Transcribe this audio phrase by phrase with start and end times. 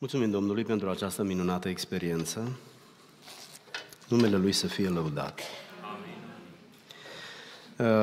[0.00, 2.58] Mulțumim Domnului pentru această minunată experiență.
[4.08, 5.40] Numele Lui să fie lăudat.
[5.82, 6.18] Amin.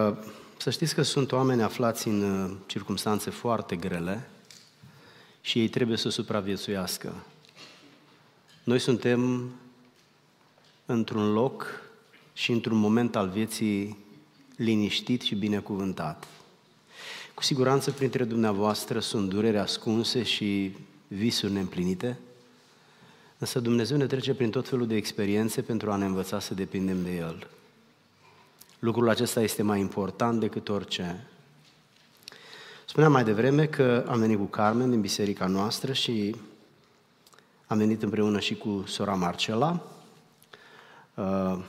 [0.10, 0.18] Uh,
[0.58, 4.30] să știți că sunt oameni aflați în uh, circunstanțe foarte grele
[5.42, 7.14] și ei trebuie să supraviețuiască.
[8.64, 9.52] Noi suntem
[10.86, 11.82] într-un loc
[12.34, 13.98] și într-un moment al vieții
[14.56, 16.28] liniștit și binecuvântat.
[17.34, 20.76] Cu siguranță printre dumneavoastră sunt dureri ascunse și
[21.08, 22.18] visuri neîmplinite,
[23.38, 27.04] însă Dumnezeu ne trece prin tot felul de experiențe pentru a ne învăța să depindem
[27.04, 27.48] de El.
[28.80, 31.28] Lucrul acesta este mai important decât orice.
[32.86, 36.36] Spuneam mai devreme că am venit cu Carmen din biserica noastră și
[37.68, 39.82] am venit împreună și cu sora Marcela,
[41.16, 41.60] uh,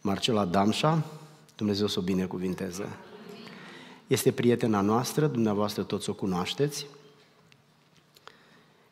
[0.00, 1.04] Marcela Damșa,
[1.56, 2.88] Dumnezeu să o binecuvinteze.
[4.06, 6.86] Este prietena noastră, dumneavoastră toți o cunoașteți.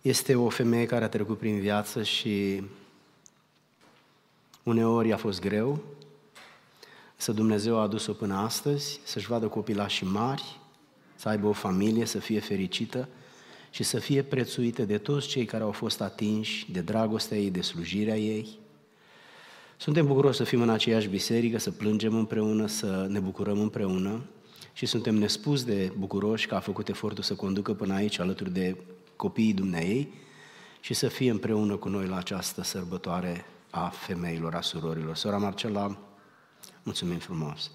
[0.02, 2.62] Este o femeie care a trecut prin viață și
[4.62, 5.83] uneori a fost greu,
[7.17, 10.61] să Dumnezeu a adus-o până astăzi, să-și vadă copilașii mari,
[11.14, 13.09] să aibă o familie, să fie fericită
[13.70, 17.61] și să fie prețuită de toți cei care au fost atinși de dragostea ei, de
[17.61, 18.48] slujirea ei.
[19.77, 24.20] Suntem bucuroși să fim în aceeași biserică, să plângem împreună, să ne bucurăm împreună
[24.72, 28.77] și suntem nespus de bucuroși că a făcut efortul să conducă până aici alături de
[29.23, 30.12] copiii dumneei
[30.81, 35.17] și să fie împreună cu noi la această sărbătoare a femeilor, a surorilor.
[35.17, 35.97] Sora Marcela,
[36.83, 37.70] mulțumim frumos!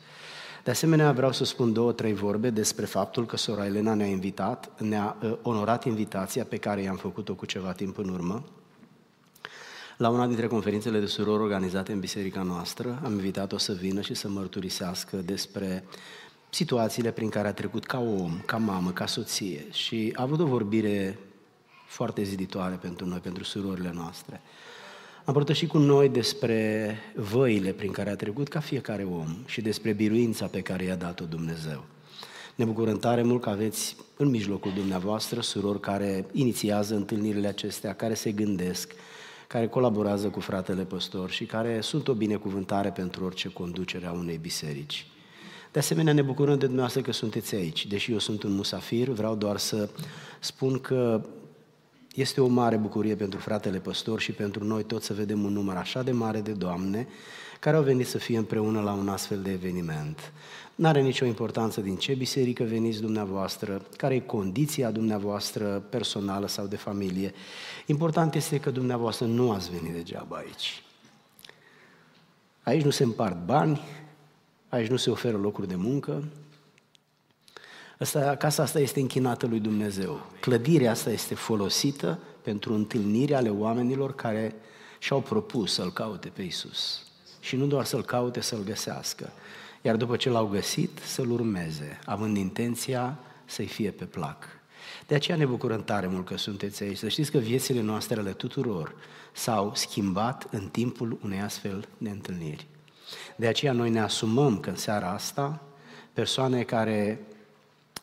[0.63, 4.81] De asemenea, vreau să spun două, trei vorbe despre faptul că sora Elena ne-a invitat,
[4.81, 8.45] ne-a uh, onorat invitația pe care i-am făcut-o cu ceva timp în urmă.
[9.97, 14.13] La una dintre conferințele de surori organizate în biserica noastră, am invitat-o să vină și
[14.13, 15.83] să mărturisească despre
[16.49, 20.45] situațiile prin care a trecut ca om, ca mamă, ca soție și a avut o
[20.45, 21.19] vorbire
[21.87, 24.41] foarte ziditoare pentru noi, pentru surorile noastre.
[25.25, 29.93] Am părtășit cu noi despre văile prin care a trecut ca fiecare om și despre
[29.93, 31.83] biruința pe care i-a dat-o Dumnezeu.
[32.55, 38.13] Ne bucurăm tare mult că aveți în mijlocul dumneavoastră surori care inițiază întâlnirile acestea, care
[38.13, 38.93] se gândesc,
[39.47, 44.37] care colaborează cu fratele păstor și care sunt o binecuvântare pentru orice conducere a unei
[44.37, 45.07] biserici.
[45.71, 47.87] De asemenea, ne bucurăm de dumneavoastră că sunteți aici.
[47.87, 49.89] Deși eu sunt un musafir, vreau doar să
[50.39, 51.25] spun că
[52.19, 55.75] este o mare bucurie pentru fratele păstor și pentru noi toți să vedem un număr
[55.75, 57.07] așa de mare de doamne
[57.59, 60.33] care au venit să fie împreună la un astfel de eveniment.
[60.75, 66.65] Nu are nicio importanță din ce biserică veniți dumneavoastră, care e condiția dumneavoastră personală sau
[66.65, 67.33] de familie.
[67.85, 70.83] Important este că dumneavoastră nu ați venit degeaba aici.
[72.63, 73.81] Aici nu se împart bani,
[74.69, 76.23] aici nu se oferă locuri de muncă,
[77.99, 80.21] Asta, casa asta este închinată lui Dumnezeu.
[80.39, 84.55] Clădirea asta este folosită pentru întâlniri ale oamenilor care
[84.99, 87.05] și-au propus să-L caute pe Isus.
[87.39, 89.31] Și nu doar să-L caute, să-L găsească.
[89.81, 94.45] Iar după ce L-au găsit, să-L urmeze, având intenția să-i fie pe plac.
[95.07, 96.97] De aceea ne bucurăm tare mult că sunteți aici.
[96.97, 98.95] Să știți că viețile noastre ale tuturor
[99.33, 102.67] s-au schimbat în timpul unei astfel de întâlniri.
[103.35, 105.61] De aceea noi ne asumăm că în seara asta
[106.13, 107.21] persoane care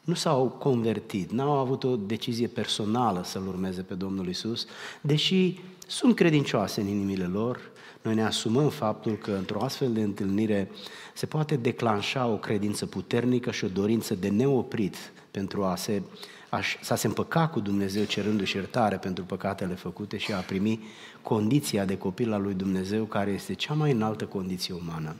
[0.05, 4.67] nu s-au convertit, n-au avut o decizie personală să-L urmeze pe Domnul Isus,
[5.01, 7.73] deși sunt credincioase în inimile lor,
[8.03, 10.71] noi ne asumăm faptul că într-o astfel de întâlnire
[11.15, 14.97] se poate declanșa o credință puternică și o dorință de neoprit
[15.31, 16.03] pentru a se,
[16.49, 20.85] a, a se împăca cu Dumnezeu cerându-și iertare pentru păcatele făcute și a primi
[21.23, 25.17] condiția de copil al lui Dumnezeu care este cea mai înaltă condiție umană.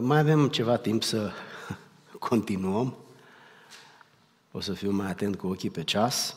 [0.00, 1.30] Mai avem ceva timp să
[2.28, 2.94] continuăm.
[4.52, 6.36] O să fiu mai atent cu ochii pe ceas.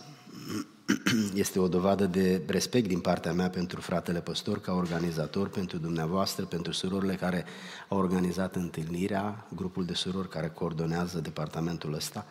[1.33, 6.45] Este o dovadă de respect din partea mea pentru fratele păstor ca organizator, pentru dumneavoastră,
[6.45, 7.45] pentru surorile care
[7.87, 12.25] au organizat întâlnirea, grupul de surori care coordonează departamentul ăsta.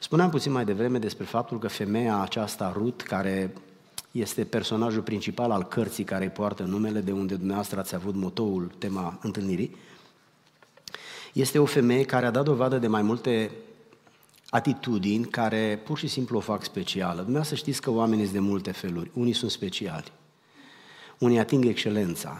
[0.00, 3.52] Spuneam puțin mai devreme despre faptul că femeia aceasta, Ruth, care
[4.10, 8.72] este personajul principal al cărții care îi poartă numele, de unde dumneavoastră ați avut motoul,
[8.78, 9.76] tema întâlnirii,
[11.32, 13.50] este o femeie care a dat dovadă de mai multe
[14.50, 17.14] atitudini care pur și simplu o fac specială.
[17.14, 19.10] Dumneavoastră știți că oamenii sunt de multe feluri.
[19.14, 20.12] Unii sunt speciali.
[21.18, 22.36] Unii ating excelența.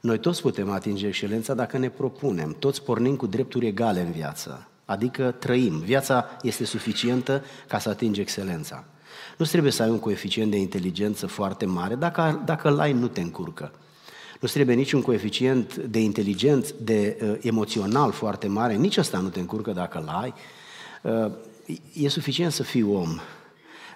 [0.00, 2.56] Noi toți putem atinge excelența dacă ne propunem.
[2.58, 4.68] Toți pornim cu drepturi egale în viață.
[4.84, 5.78] Adică trăim.
[5.78, 8.84] Viața este suficientă ca să atingi excelența.
[9.36, 13.08] Nu trebuie să ai un coeficient de inteligență foarte mare dacă, dacă l ai nu
[13.08, 13.72] te încurcă.
[14.38, 19.40] Nu trebuie niciun coeficient de inteligent, de uh, emoțional foarte mare, nici ăsta nu te
[19.40, 20.34] încurcă dacă l-ai.
[21.02, 21.32] Uh,
[21.92, 23.18] e suficient să fii om.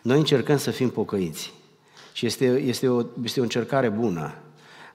[0.02, 1.52] Noi încercăm să fim pocăiți
[2.12, 4.34] și este, este, o, este o încercare bună.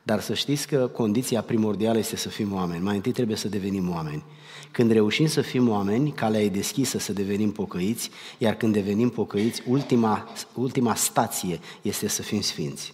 [0.03, 2.83] Dar să știți că condiția primordială este să fim oameni.
[2.83, 4.23] Mai întâi trebuie să devenim oameni.
[4.71, 9.61] Când reușim să fim oameni, calea e deschisă să devenim pocăiți, iar când devenim pocăiți,
[9.67, 12.93] ultima, ultima stație este să fim sfinți.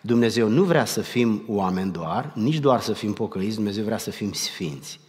[0.00, 4.10] Dumnezeu nu vrea să fim oameni doar, nici doar să fim pocăiți, Dumnezeu vrea să
[4.10, 5.00] fim sfinți.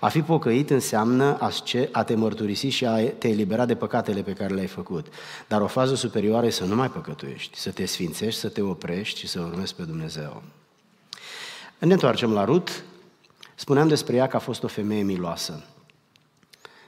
[0.00, 1.50] A fi pocăit înseamnă
[1.92, 5.06] a te mărturisi și a te elibera de păcatele pe care le-ai făcut.
[5.48, 9.18] Dar o fază superioară e să nu mai păcătuiești, să te sfințești, să te oprești
[9.18, 10.42] și să urmezi pe Dumnezeu.
[11.78, 12.84] Ne întoarcem la Rut.
[13.54, 15.64] Spuneam despre ea că a fost o femeie miloasă.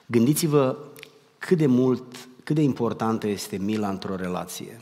[0.06, 0.76] Gândiți-vă
[1.38, 4.80] cât de mult, cât de importantă este mila într-o relație.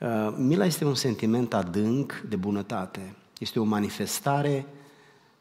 [0.00, 3.14] Uh, mila este un sentiment adânc de bunătate.
[3.38, 4.66] Este o manifestare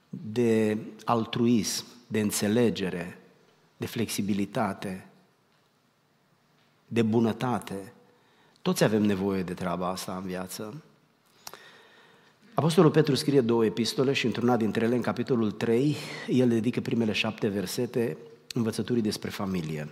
[0.09, 3.19] de altruism, de înțelegere,
[3.77, 5.07] de flexibilitate,
[6.87, 7.93] de bunătate.
[8.61, 10.83] Toți avem nevoie de treaba asta în viață.
[12.53, 15.95] Apostolul Petru scrie două epistole și într-una dintre ele, în capitolul 3,
[16.27, 18.17] el dedică primele șapte versete
[18.53, 19.89] învățăturii despre familie.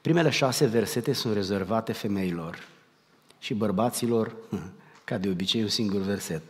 [0.00, 2.76] Primele șase versete sunt rezervate femeilor
[3.38, 4.34] și bărbaților,
[5.04, 6.42] ca de obicei, un singur verset.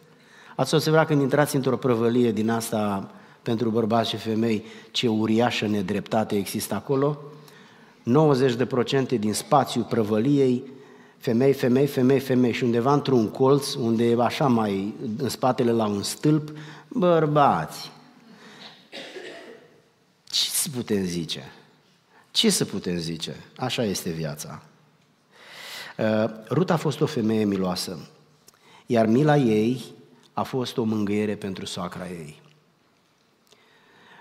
[0.56, 3.10] Ați observat când intrați într-o prăvălie din asta
[3.42, 7.18] pentru bărbați și femei, ce uriașă nedreptate există acolo?
[8.02, 10.62] 90% din spațiul prăvăliei
[11.18, 15.86] femei, femei, femei, femei și undeva într-un colț, unde e așa mai în spatele la
[15.86, 16.58] un stâlp,
[16.88, 17.90] bărbați.
[20.24, 21.52] Ce să putem zice?
[22.30, 23.36] Ce să putem zice?
[23.56, 24.62] Așa este viața.
[25.98, 27.98] Uh, Ruta a fost o femeie miloasă,
[28.86, 29.84] iar mila ei
[30.32, 32.40] a fost o mângâiere pentru soacra ei.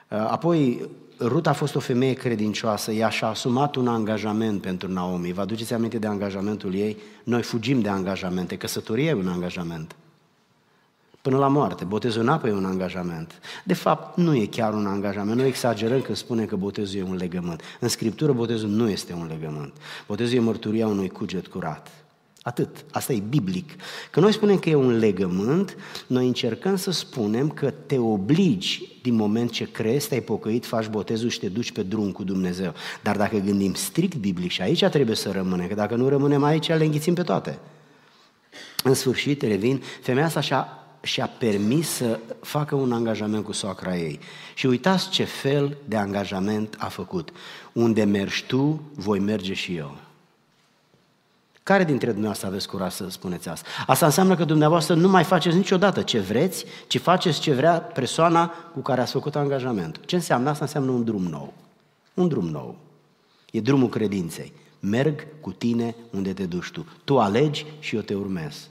[0.10, 0.90] Uh, apoi,
[1.20, 5.32] Ruta a fost o femeie credincioasă, ea și-a asumat un angajament pentru Naomi.
[5.32, 6.98] Vă aduceți aminte de angajamentul ei?
[7.24, 9.96] Noi fugim de angajamente, căsătoria e un angajament.
[11.28, 13.40] Până la moarte, botezul în apă e un angajament.
[13.64, 15.38] De fapt, nu e chiar un angajament.
[15.38, 17.62] Noi exagerăm când spunem că botezul e un legământ.
[17.80, 19.74] În Scriptură, botezul nu este un legământ.
[20.08, 21.92] Botezul e mărturia unui cuget curat.
[22.42, 22.86] Atât.
[22.92, 23.72] Asta e biblic.
[24.12, 25.78] Că noi spunem că e un legământ,
[26.08, 31.30] noi încercăm să spunem că te obligi din moment ce crezi, te-ai pocăit, faci botezul
[31.30, 32.74] și te duci pe drum cu Dumnezeu.
[33.04, 36.68] Dar dacă gândim strict biblic și aici trebuie să rămânem, că dacă nu rămânem aici,
[36.68, 37.60] le înghițim pe toate.
[38.84, 44.20] În sfârșit, revin, femeia asta și-a, și-a permis să facă un angajament cu soacra ei.
[44.54, 47.30] Și uitați ce fel de angajament a făcut.
[47.74, 49.98] Unde mergi tu, voi merge și eu.
[51.64, 53.68] Care dintre dumneavoastră aveți curaj să spuneți asta?
[53.88, 58.54] Asta înseamnă că dumneavoastră nu mai faceți niciodată ce vreți, ci faceți ce vrea persoana
[58.74, 60.04] cu care ați făcut angajamentul.
[60.06, 60.50] Ce înseamnă?
[60.50, 61.54] Asta înseamnă un drum nou.
[62.14, 62.78] Un drum nou.
[63.52, 64.54] E drumul credinței.
[64.80, 66.86] Merg cu tine unde te duci tu.
[67.04, 68.68] Tu alegi și eu te urmez.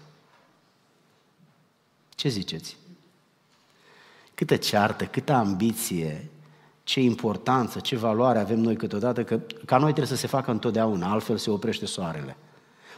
[2.17, 2.77] Ce ziceți?
[4.35, 6.31] Câtă ceartă, câtă ambiție,
[6.85, 11.11] ce importanță, ce valoare avem noi câteodată, că ca noi trebuie să se facă întotdeauna,
[11.11, 12.37] altfel se oprește soarele.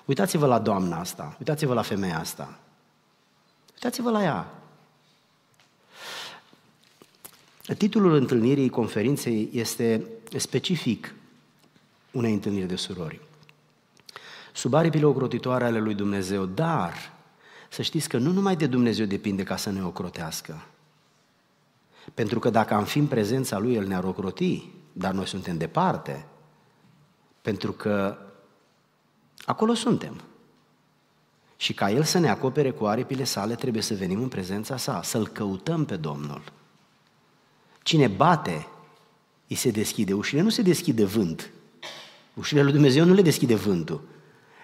[0.05, 2.59] Uitați-vă la doamna asta, uitați-vă la femeia asta.
[3.73, 4.53] Uitați-vă la ea.
[7.77, 10.05] Titlul întâlnirii conferinței este
[10.37, 11.15] specific
[12.11, 13.21] unei întâlniri de surori.
[14.53, 17.13] Sub aripile ocrotitoare ale lui Dumnezeu, dar
[17.69, 20.67] să știți că nu numai de Dumnezeu depinde ca să ne ocrotească.
[22.15, 26.27] Pentru că dacă am fi în prezența Lui, El ne-ar ocroti, dar noi suntem departe.
[27.43, 28.19] Pentru că
[29.49, 30.21] Acolo suntem.
[31.57, 35.03] Și ca El să ne acopere cu aripile sale, trebuie să venim în prezența sa,
[35.03, 36.43] să-L căutăm pe Domnul.
[37.83, 38.67] Cine bate,
[39.49, 40.13] îi se deschide.
[40.13, 41.51] Ușile nu se deschide vânt.
[42.35, 44.01] Ușile lui Dumnezeu nu le deschide vântul.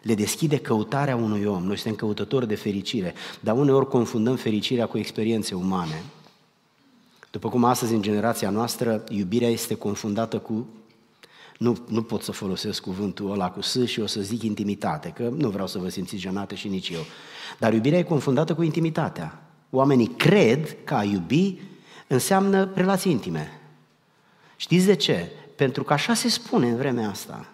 [0.04, 1.64] Le deschide căutarea unui om.
[1.64, 6.02] Noi suntem căutători de fericire, dar uneori confundăm fericirea cu experiențe umane.
[7.30, 10.66] După cum astăzi, în generația noastră, iubirea este confundată cu
[11.58, 15.22] nu, nu pot să folosesc cuvântul ăla cu S și o să zic intimitate, că
[15.22, 17.00] nu vreau să vă simțiți jenate și nici eu.
[17.58, 19.42] Dar iubirea e confundată cu intimitatea.
[19.70, 21.58] Oamenii cred că a iubi
[22.06, 23.60] înseamnă relații intime.
[24.56, 25.30] Știți de ce?
[25.56, 27.48] Pentru că așa se spune în vremea asta.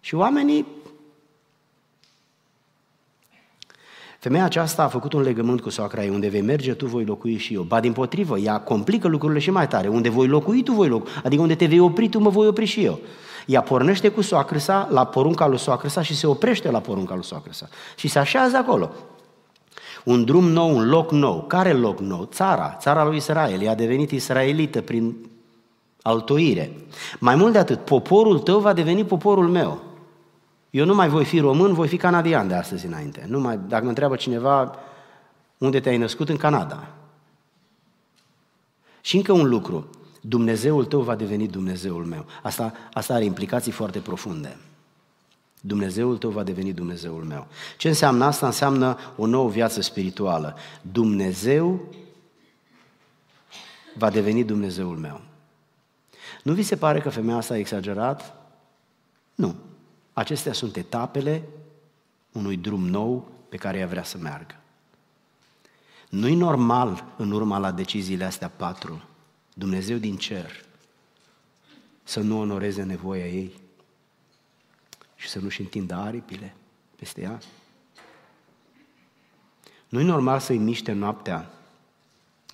[0.00, 0.66] Și oamenii
[4.20, 7.36] Femeia aceasta a făcut un legământ cu soacra ei, unde vei merge, tu voi locui
[7.36, 7.62] și eu.
[7.62, 9.88] Ba din potrivă, ea complică lucrurile și mai tare.
[9.88, 11.10] Unde voi locui, tu voi locui.
[11.24, 12.98] Adică unde te vei opri, tu mă voi opri și eu.
[13.46, 17.14] Ea pornește cu soacră sa la porunca lui soacră sa și se oprește la porunca
[17.14, 17.68] lui soacră sa.
[17.96, 18.90] Și se așează acolo.
[20.04, 21.44] Un drum nou, un loc nou.
[21.48, 22.28] Care loc nou?
[22.32, 23.62] Țara, țara lui Israel.
[23.62, 25.16] Ea a devenit israelită prin
[26.02, 26.72] altoire.
[27.18, 29.89] Mai mult de atât, poporul tău va deveni poporul meu.
[30.70, 33.24] Eu nu mai voi fi român, voi fi canadian de astăzi înainte.
[33.28, 34.78] Nu mai, dacă mă întreabă cineva
[35.58, 36.86] unde te-ai născut, în Canada.
[39.00, 42.26] Și încă un lucru, Dumnezeul tău va deveni Dumnezeul meu.
[42.42, 44.56] Asta, asta are implicații foarte profunde.
[45.60, 47.46] Dumnezeul tău va deveni Dumnezeul meu.
[47.76, 48.46] Ce înseamnă asta?
[48.46, 50.56] Înseamnă o nouă viață spirituală.
[50.82, 51.80] Dumnezeu
[53.94, 55.20] va deveni Dumnezeul meu.
[56.42, 58.34] Nu vi se pare că femeia asta a exagerat?
[59.34, 59.54] Nu.
[60.12, 61.42] Acestea sunt etapele
[62.32, 64.54] unui drum nou pe care ea vrea să meargă.
[66.10, 69.02] Nu-i normal în urma la deciziile astea patru,
[69.54, 70.64] Dumnezeu din cer,
[72.02, 73.52] să nu onoreze nevoia ei
[75.16, 76.54] și să nu-și întindă aripile
[76.96, 77.38] peste ea.
[79.88, 81.50] Nu-i normal să-i miște noaptea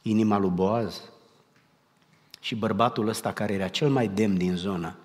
[0.02, 1.02] inima lui Boaz
[2.40, 4.96] și bărbatul ăsta care era cel mai demn din zonă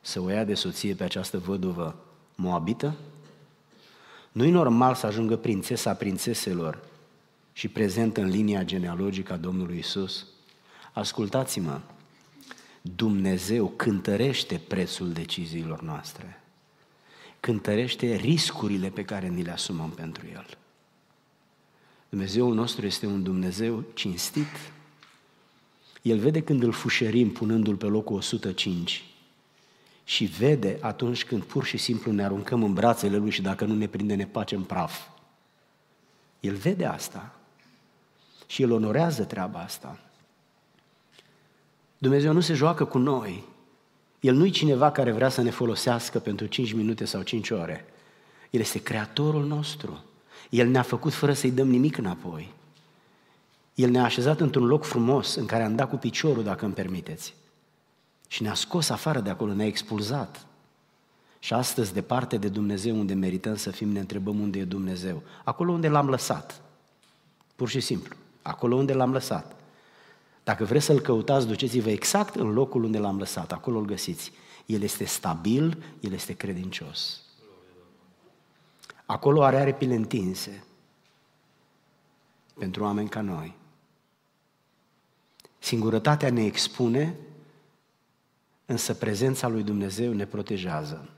[0.00, 1.96] să o ia de soție pe această văduvă
[2.34, 2.96] moabită?
[4.32, 6.78] Nu-i normal să ajungă prințesa prințeselor
[7.52, 10.26] și prezent în linia genealogică a Domnului Isus?
[10.92, 11.80] Ascultați-mă,
[12.82, 16.42] Dumnezeu cântărește prețul deciziilor noastre.
[17.40, 20.46] Cântărește riscurile pe care ni le asumăm pentru El.
[22.08, 24.72] Dumnezeul nostru este un Dumnezeu cinstit.
[26.02, 29.09] El vede când îl fușerim punându-l pe locul 105
[30.10, 33.74] și vede atunci când pur și simplu ne aruncăm în brațele Lui și dacă nu
[33.74, 35.06] ne prinde ne pace în praf.
[36.40, 37.34] El vede asta
[38.46, 39.98] și El onorează treaba asta.
[41.98, 43.44] Dumnezeu nu se joacă cu noi.
[44.20, 47.84] El nu-i cineva care vrea să ne folosească pentru 5 minute sau 5 ore.
[48.50, 50.04] El este creatorul nostru.
[50.48, 52.52] El ne-a făcut fără să-i dăm nimic înapoi.
[53.74, 57.34] El ne-a așezat într-un loc frumos în care am dat cu piciorul, dacă îmi permiteți.
[58.30, 60.46] Și ne-a scos afară de acolo, ne-a expulzat.
[61.38, 65.22] Și astăzi, departe de Dumnezeu, unde merităm să fim, ne întrebăm unde e Dumnezeu.
[65.44, 66.62] Acolo unde l-am lăsat.
[67.56, 68.16] Pur și simplu.
[68.42, 69.56] Acolo unde l-am lăsat.
[70.44, 73.52] Dacă vreți să-L căutați, duceți-vă exact în locul unde l-am lăsat.
[73.52, 74.32] Acolo îl găsiți.
[74.66, 77.20] El este stabil, El este credincios.
[79.06, 80.64] Acolo are aripile întinse
[82.58, 83.54] pentru oameni ca noi.
[85.58, 87.16] Singurătatea ne expune
[88.70, 91.08] însă prezența lui Dumnezeu ne protejează.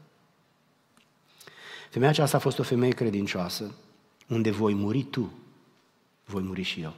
[1.90, 3.74] Femeia aceasta a fost o femeie credincioasă,
[4.28, 5.32] unde voi muri tu,
[6.24, 6.94] voi muri și eu.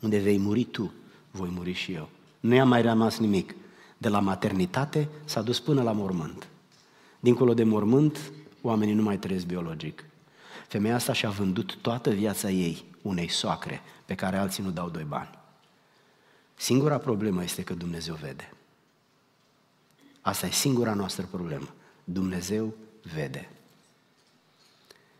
[0.00, 0.92] Unde vei muri tu,
[1.30, 2.08] voi muri și eu.
[2.40, 3.54] Nu i-a mai rămas nimic.
[3.98, 6.48] De la maternitate s-a dus până la mormânt.
[7.20, 8.32] Dincolo de mormânt,
[8.62, 10.04] oamenii nu mai trăiesc biologic.
[10.68, 15.04] Femeia asta și-a vândut toată viața ei unei soacre pe care alții nu dau doi
[15.08, 15.38] bani.
[16.54, 18.52] Singura problemă este că Dumnezeu vede.
[20.28, 21.68] Asta e singura noastră problemă.
[22.04, 22.74] Dumnezeu
[23.14, 23.50] vede.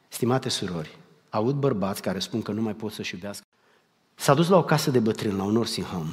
[0.09, 0.97] Stimate surori,
[1.31, 3.45] aud bărbați care spun că nu mai pot să-și iubească.
[4.15, 6.11] S-a dus la o casă de bătrâni, la un nursing home.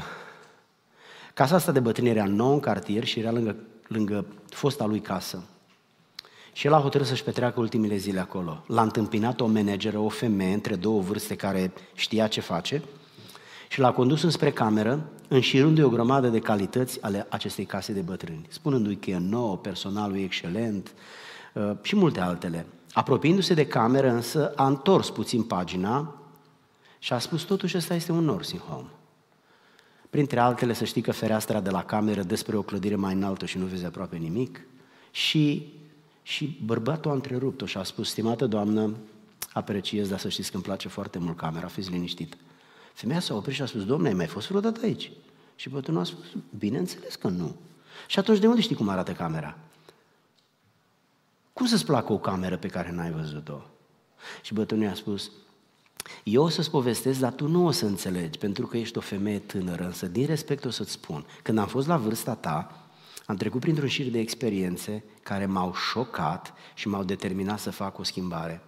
[1.33, 3.55] Casa asta de bătrâni era nouă în cartier și era lângă,
[3.87, 5.43] lângă fosta lui casă.
[6.53, 8.63] Și el a hotărât să-și petreacă ultimile zile acolo.
[8.67, 12.83] L-a întâmpinat o manageră, o femeie între două vârste care știa ce face
[13.75, 18.45] și l-a condus înspre cameră, înșirându-i o grămadă de calități ale acestei case de bătrâni,
[18.49, 20.93] spunându-i că e nou, personalul e excelent
[21.53, 22.65] uh, și multe altele.
[22.93, 26.15] Apropiindu-se de cameră, însă, a întors puțin pagina
[26.99, 28.89] și a spus, totuși, ăsta este un nursing home.
[30.09, 33.57] Printre altele, să știi că fereastra de la cameră despre o clădire mai înaltă și
[33.57, 34.61] nu vezi aproape nimic.
[35.11, 35.73] Și,
[36.21, 38.95] și bărbatul a întrerupt-o și a spus, stimată doamnă,
[39.53, 42.35] apreciez, dar să știți că îmi place foarte mult camera, fiți liniștită.
[42.95, 45.11] Femeia s-a oprit și a spus, domnule, ai mai fost vreodată aici?
[45.55, 46.25] Și bătrânul a spus,
[46.57, 47.55] bineînțeles că nu.
[48.07, 49.57] Și atunci de unde știi cum arată camera?
[51.53, 53.61] Cum să-ți placă o cameră pe care n-ai văzut-o?
[54.41, 55.31] Și bătrânul a spus,
[56.23, 59.39] eu o să-ți povestesc, dar tu nu o să înțelegi, pentru că ești o femeie
[59.39, 61.25] tânără, însă din respect o să-ți spun.
[61.43, 62.87] Când am fost la vârsta ta,
[63.25, 68.03] am trecut printr-un șir de experiențe care m-au șocat și m-au determinat să fac o
[68.03, 68.61] schimbare.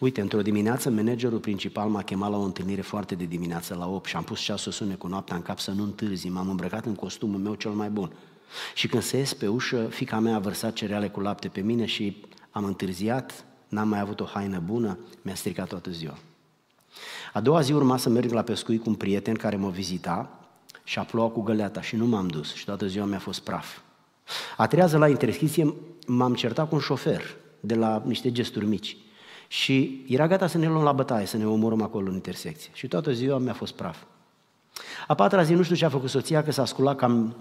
[0.00, 4.08] Uite, într-o dimineață, managerul principal m-a chemat la o întâlnire foarte de dimineață, la 8,
[4.08, 6.94] și am pus ceasul sune cu noaptea în cap să nu întârzi, m-am îmbrăcat în
[6.94, 8.12] costumul meu cel mai bun.
[8.74, 11.84] Și când se ies pe ușă, fica mea a vărsat cereale cu lapte pe mine
[11.84, 16.18] și am întârziat, n-am mai avut o haină bună, mi-a stricat toată ziua.
[17.32, 20.48] A doua zi urma să merg la pescuit cu un prieten care mă vizita
[20.84, 23.78] și a plouat cu găleata și nu m-am dus și toată ziua mi-a fost praf.
[24.56, 25.74] A treia la interschiție
[26.06, 27.22] m-am certat cu un șofer
[27.60, 28.96] de la niște gesturi mici
[29.50, 32.70] Și era gata să ne luăm la bătaie, să ne omorâm acolo în intersecție.
[32.74, 33.96] Și toată ziua mi-a fost praf.
[35.06, 37.36] A patra zi nu știu ce a făcut soția, că s-a sculat cam...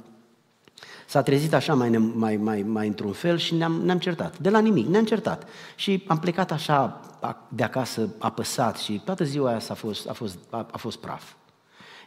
[1.07, 4.39] S-a trezit așa mai, mai, mai, mai într-un fel și ne-am, ne-am certat.
[4.39, 5.47] De la nimic, ne-am certat.
[5.75, 7.01] Și am plecat așa
[7.47, 11.33] de acasă apăsat și toată ziua aia a fost, a, fost, a, a fost praf.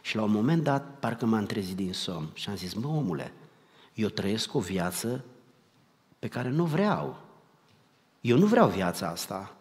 [0.01, 3.33] Și la un moment dat, parcă m-am trezit din somn și am zis, mă omule,
[3.93, 5.23] eu trăiesc o viață
[6.19, 7.17] pe care nu vreau.
[8.21, 9.55] Eu nu vreau viața asta.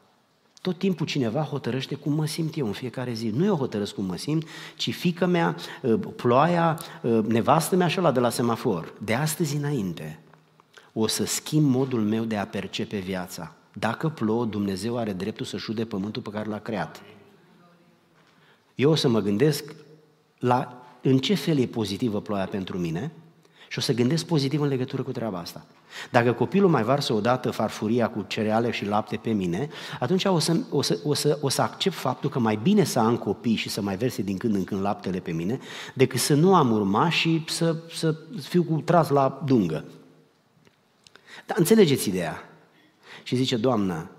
[0.62, 3.28] Tot timpul cineva hotărăște cum mă simt eu în fiecare zi.
[3.28, 7.98] Nu eu hotărăsc cum mă simt, ci fică mea, ă, ploaia, ă, nevastă mea și
[7.98, 8.92] ăla de la semafor.
[9.04, 10.18] De astăzi înainte
[10.92, 13.54] o să schimb modul meu de a percepe viața.
[13.72, 17.02] Dacă plouă, Dumnezeu are dreptul să șude pământul pe care l-a creat.
[18.74, 19.74] Eu o să mă gândesc
[20.38, 23.12] la în ce fel e pozitivă ploaia pentru mine
[23.72, 25.66] și o să gândesc pozitiv în legătură cu treaba asta.
[26.10, 29.68] Dacă copilul mai varsă odată farfuria cu cereale și lapte pe mine,
[30.00, 32.98] atunci o să, o, să, o, să, o să accept faptul că mai bine să
[32.98, 35.58] am copii și să mai verse din când în când laptele pe mine,
[35.94, 39.84] decât să nu am urma și să, să fiu cu tras la dungă.
[41.46, 42.48] Dar înțelegeți ideea.
[43.22, 44.10] Și zice, Doamnă,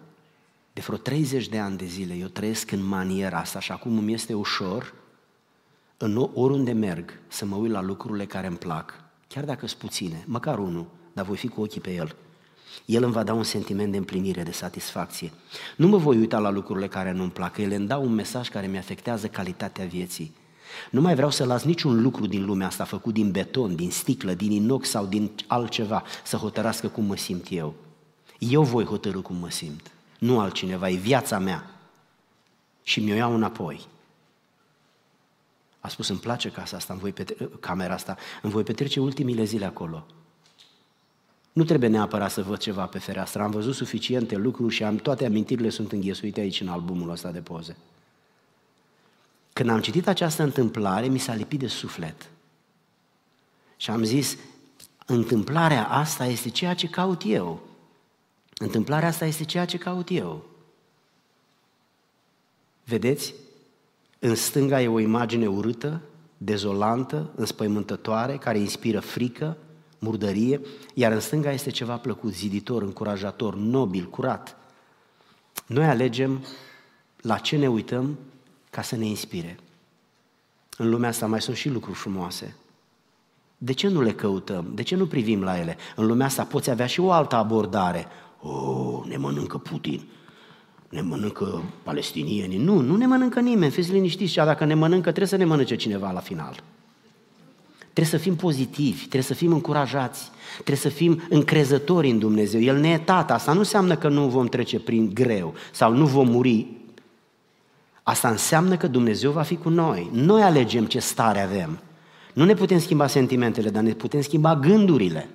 [0.73, 4.13] de vreo 30 de ani de zile eu trăiesc în maniera asta și acum îmi
[4.13, 4.93] este ușor
[5.97, 9.02] în oriunde merg să mă uit la lucrurile care îmi plac,
[9.33, 12.15] chiar dacă sunt puține, măcar unul, dar voi fi cu ochii pe el.
[12.85, 15.31] El îmi va da un sentiment de împlinire, de satisfacție.
[15.77, 18.67] Nu mă voi uita la lucrurile care nu-mi plac, ele îmi dau un mesaj care
[18.67, 20.35] mi afectează calitatea vieții.
[20.89, 24.33] Nu mai vreau să las niciun lucru din lumea asta făcut din beton, din sticlă,
[24.33, 27.73] din inox sau din altceva să hotărască cum mă simt eu.
[28.37, 31.79] Eu voi hotărâ cum mă simt, nu altcineva, e viața mea.
[32.83, 33.87] Și mi-o iau înapoi.
[35.83, 39.43] A spus, îmi place casa asta, îmi voi petre- camera asta, îmi voi petrece ultimile
[39.43, 40.05] zile acolo.
[41.53, 45.25] Nu trebuie neapărat să văd ceva pe fereastră, am văzut suficiente lucruri și am, toate
[45.25, 47.77] amintirile sunt înghesuite aici în albumul ăsta de poze.
[49.53, 52.29] Când am citit această întâmplare, mi s-a lipit de suflet.
[53.77, 54.37] Și am zis,
[55.05, 57.61] întâmplarea asta este ceea ce caut eu.
[58.57, 60.45] Întâmplarea asta este ceea ce caut eu.
[62.83, 63.33] Vedeți?
[64.25, 66.01] În stânga e o imagine urâtă,
[66.37, 69.57] dezolantă, înspăimântătoare, care inspiră frică,
[69.99, 70.61] murdărie,
[70.93, 74.57] iar în stânga este ceva plăcut, ziditor, încurajator, nobil, curat.
[75.67, 76.45] Noi alegem
[77.21, 78.17] la ce ne uităm
[78.69, 79.59] ca să ne inspire.
[80.77, 82.55] În lumea asta mai sunt și lucruri frumoase.
[83.57, 84.71] De ce nu le căutăm?
[84.73, 85.77] De ce nu privim la ele?
[85.95, 88.07] În lumea asta poți avea și o altă abordare.
[88.41, 90.07] Oh, ne mănâncă Putin,
[90.93, 92.57] ne mănâncă palestinienii.
[92.57, 94.31] Nu, nu ne mănâncă nimeni, fiți liniștiți.
[94.31, 96.63] Și dacă ne mănâncă, trebuie să ne mănânce cineva la final.
[97.79, 102.61] Trebuie să fim pozitivi, trebuie să fim încurajați, trebuie să fim încrezători în Dumnezeu.
[102.61, 106.05] El ne e tată, asta nu înseamnă că nu vom trece prin greu sau nu
[106.05, 106.67] vom muri.
[108.03, 110.09] Asta înseamnă că Dumnezeu va fi cu noi.
[110.13, 111.79] Noi alegem ce stare avem.
[112.33, 115.29] Nu ne putem schimba sentimentele, dar ne putem schimba gândurile.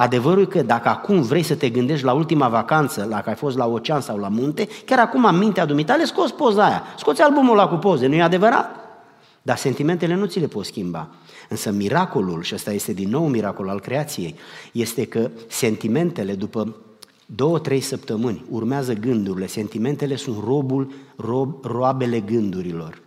[0.00, 3.36] Adevărul e că dacă acum vrei să te gândești la ultima vacanță, la care ai
[3.36, 7.22] fost la ocean sau la munte, chiar acum în mintea dumitale scoți poza aia, scoți
[7.22, 8.76] albumul ăla cu poze, nu e adevărat?
[9.42, 11.08] Dar sentimentele nu ți le poți schimba.
[11.48, 14.34] Însă miracolul, și ăsta este din nou un miracol al creației,
[14.72, 16.76] este că sentimentele după
[17.26, 23.00] două, trei săptămâni urmează gândurile, sentimentele sunt robul, rob, roabele gândurilor.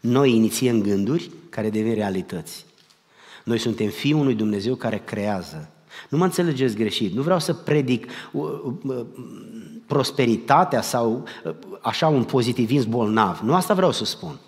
[0.00, 2.64] Noi inițiem gânduri care devin realități.
[3.44, 5.70] Noi suntem fiul unui Dumnezeu care creează.
[6.08, 8.42] Nu mă înțelegeți greșit, nu vreau să predic uh,
[8.82, 9.04] uh,
[9.86, 13.40] prosperitatea sau uh, așa un pozitivism bolnav.
[13.44, 14.38] Nu asta vreau să spun.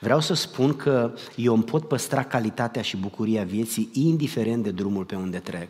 [0.00, 5.04] Vreau să spun că eu îmi pot păstra calitatea și bucuria vieții indiferent de drumul
[5.04, 5.68] pe unde trec.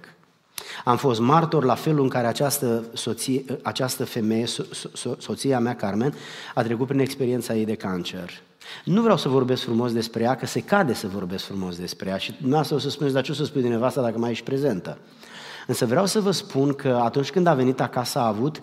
[0.84, 5.76] Am fost martor la felul în care această, soție, această femeie, so, so, soția mea,
[5.76, 6.14] Carmen,
[6.54, 8.30] a trecut prin experiența ei de cancer.
[8.84, 12.16] Nu vreau să vorbesc frumos despre ea, că se cade să vorbesc frumos despre ea
[12.16, 14.44] și dumneavoastră o să spuneți, dar ce o să spui de nevasta dacă mai ești
[14.44, 14.98] prezentă?
[15.68, 18.60] Însă vreau să vă spun că atunci când a venit acasă a avut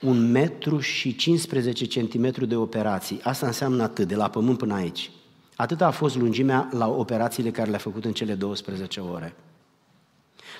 [0.00, 3.20] un metru și 15 centimetri de operații.
[3.22, 5.10] Asta înseamnă atât, de la pământ până aici.
[5.56, 9.34] Atât a fost lungimea la operațiile care le-a făcut în cele 12 ore.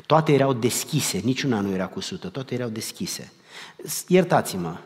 [0.06, 3.32] Toate erau deschise, niciuna nu era cusută, toate erau deschise.
[4.08, 4.76] Iertați-mă,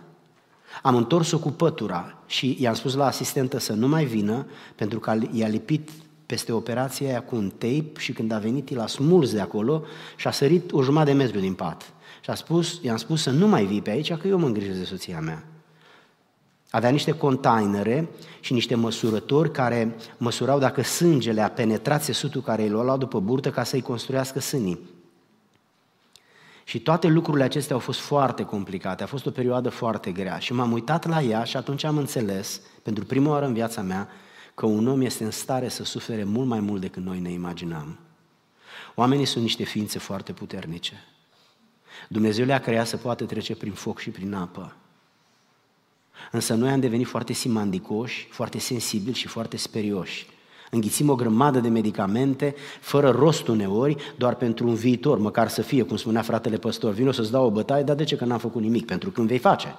[0.83, 5.19] am întors-o cu pătura și i-am spus la asistentă să nu mai vină, pentru că
[5.33, 5.91] i-a lipit
[6.27, 9.85] peste operația aia cu un tape și când a venit, l-a smuls de acolo
[10.17, 11.93] și a sărit o jumătate de metru din pat.
[12.21, 14.79] Și a spus, i-am spus să nu mai vii pe aici, că eu mă îngrijesc
[14.79, 15.45] de soția mea.
[16.71, 18.09] Avea niște containere
[18.41, 23.51] și niște măsurători care măsurau dacă sângele a penetrat țesutul care îl lua după burtă
[23.51, 24.95] ca să-i construiască sânii.
[26.65, 30.53] Și toate lucrurile acestea au fost foarte complicate, a fost o perioadă foarte grea și
[30.53, 34.09] m-am uitat la ea și atunci am înțeles, pentru prima oară în viața mea,
[34.57, 37.99] că un om este în stare să sufere mult mai mult decât noi ne imaginăm.
[38.95, 41.05] Oamenii sunt niște ființe foarte puternice.
[42.09, 44.77] Dumnezeu le-a creat să poată trece prin foc și prin apă.
[46.31, 50.27] Însă noi am devenit foarte simandicoși, foarte sensibili și foarte sperioși.
[50.71, 55.83] Înghițim o grămadă de medicamente, fără rost uneori, doar pentru un viitor, măcar să fie,
[55.83, 58.39] cum spunea fratele păstor, vin o să-ți dau o bătaie, dar de ce că n-am
[58.39, 58.87] făcut nimic?
[58.87, 59.77] Pentru când vei face.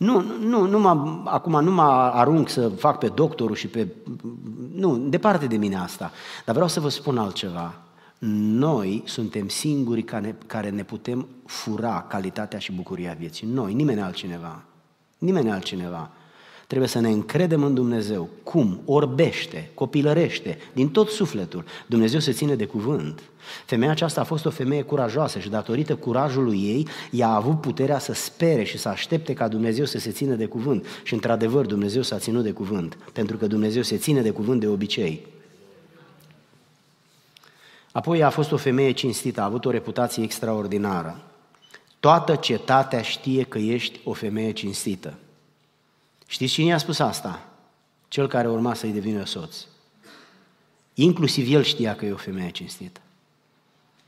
[0.00, 1.82] Nu, nu, nu mă, acum nu mă
[2.12, 3.88] arunc să fac pe doctorul și pe...
[4.74, 6.10] Nu, departe de mine asta.
[6.44, 7.74] Dar vreau să vă spun altceva.
[8.18, 13.46] Noi suntem singurii care, care ne putem fura calitatea și bucuria vieții.
[13.46, 14.62] Noi, nimeni altcineva.
[15.18, 16.10] Nimeni altcineva.
[16.70, 18.28] Trebuie să ne încredem în Dumnezeu.
[18.42, 18.80] Cum?
[18.84, 21.64] Orbește, copilărește, din tot sufletul.
[21.86, 23.22] Dumnezeu se ține de cuvânt.
[23.64, 27.98] Femeia aceasta a fost o femeie curajoasă și datorită curajului ei, ea a avut puterea
[27.98, 30.86] să spere și să aștepte ca Dumnezeu să se țină de cuvânt.
[31.02, 34.66] Și într-adevăr Dumnezeu s-a ținut de cuvânt, pentru că Dumnezeu se ține de cuvânt de
[34.66, 35.26] obicei.
[37.92, 41.20] Apoi a fost o femeie cinstită, a avut o reputație extraordinară.
[42.00, 45.14] Toată cetatea știe că ești o femeie cinstită.
[46.30, 47.48] Știți cine i-a spus asta?
[48.08, 49.56] Cel care urma să-i devină soț.
[50.94, 53.00] Inclusiv el știa că e o femeie cinstită.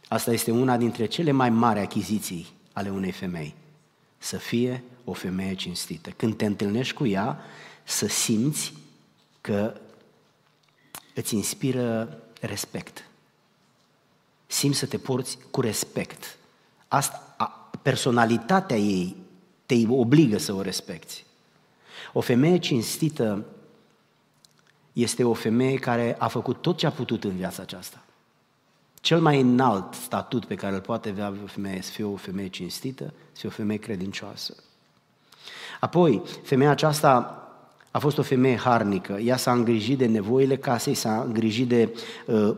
[0.08, 3.54] Asta este una dintre cele mai mari achiziții ale unei femei.
[4.18, 6.10] Să fie o femeie cinstită.
[6.10, 7.40] Când te întâlnești cu ea,
[7.84, 8.72] să simți
[9.40, 9.80] că
[11.14, 13.04] îți inspiră respect.
[14.46, 16.36] Simți să te porți cu respect.
[16.88, 17.34] Asta,
[17.82, 19.16] personalitatea ei
[19.66, 21.24] te obligă să o respecti.
[22.12, 23.44] O femeie cinstită
[24.92, 28.02] este o femeie care a făcut tot ce a putut în viața aceasta.
[29.00, 32.48] Cel mai înalt statut pe care îl poate avea o femeie să fie o femeie
[32.48, 34.54] cinstită, să fie o femeie credincioasă.
[35.80, 37.36] Apoi, femeia aceasta
[37.90, 39.12] a fost o femeie harnică.
[39.12, 41.94] Ea s-a îngrijit de nevoile casei, s-a îngrijit de
[42.26, 42.56] uh,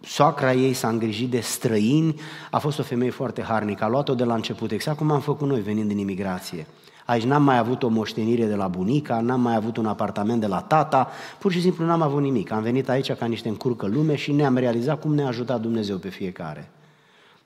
[0.00, 2.20] soacra ei, s-a îngrijit de străini.
[2.50, 3.84] A fost o femeie foarte harnică.
[3.84, 6.66] A luat-o de la început, exact cum am făcut noi venind din imigrație.
[7.06, 10.46] Aici n-am mai avut o moștenire de la bunica, n-am mai avut un apartament de
[10.46, 12.50] la tata, pur și simplu n-am avut nimic.
[12.50, 16.08] Am venit aici ca niște încurcă lume și ne-am realizat cum ne-a ajutat Dumnezeu pe
[16.08, 16.70] fiecare.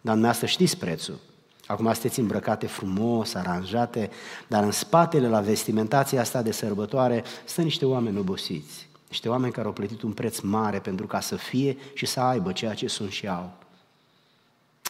[0.01, 1.19] Dar dumneavoastră știți prețul.
[1.67, 4.11] Acum sunteți îmbrăcate frumos, aranjate,
[4.47, 8.89] dar în spatele la vestimentația asta de sărbătoare stă niște oameni obosiți.
[9.09, 12.53] Niște oameni care au plătit un preț mare pentru ca să fie și să aibă
[12.53, 13.53] ceea ce sunt și au.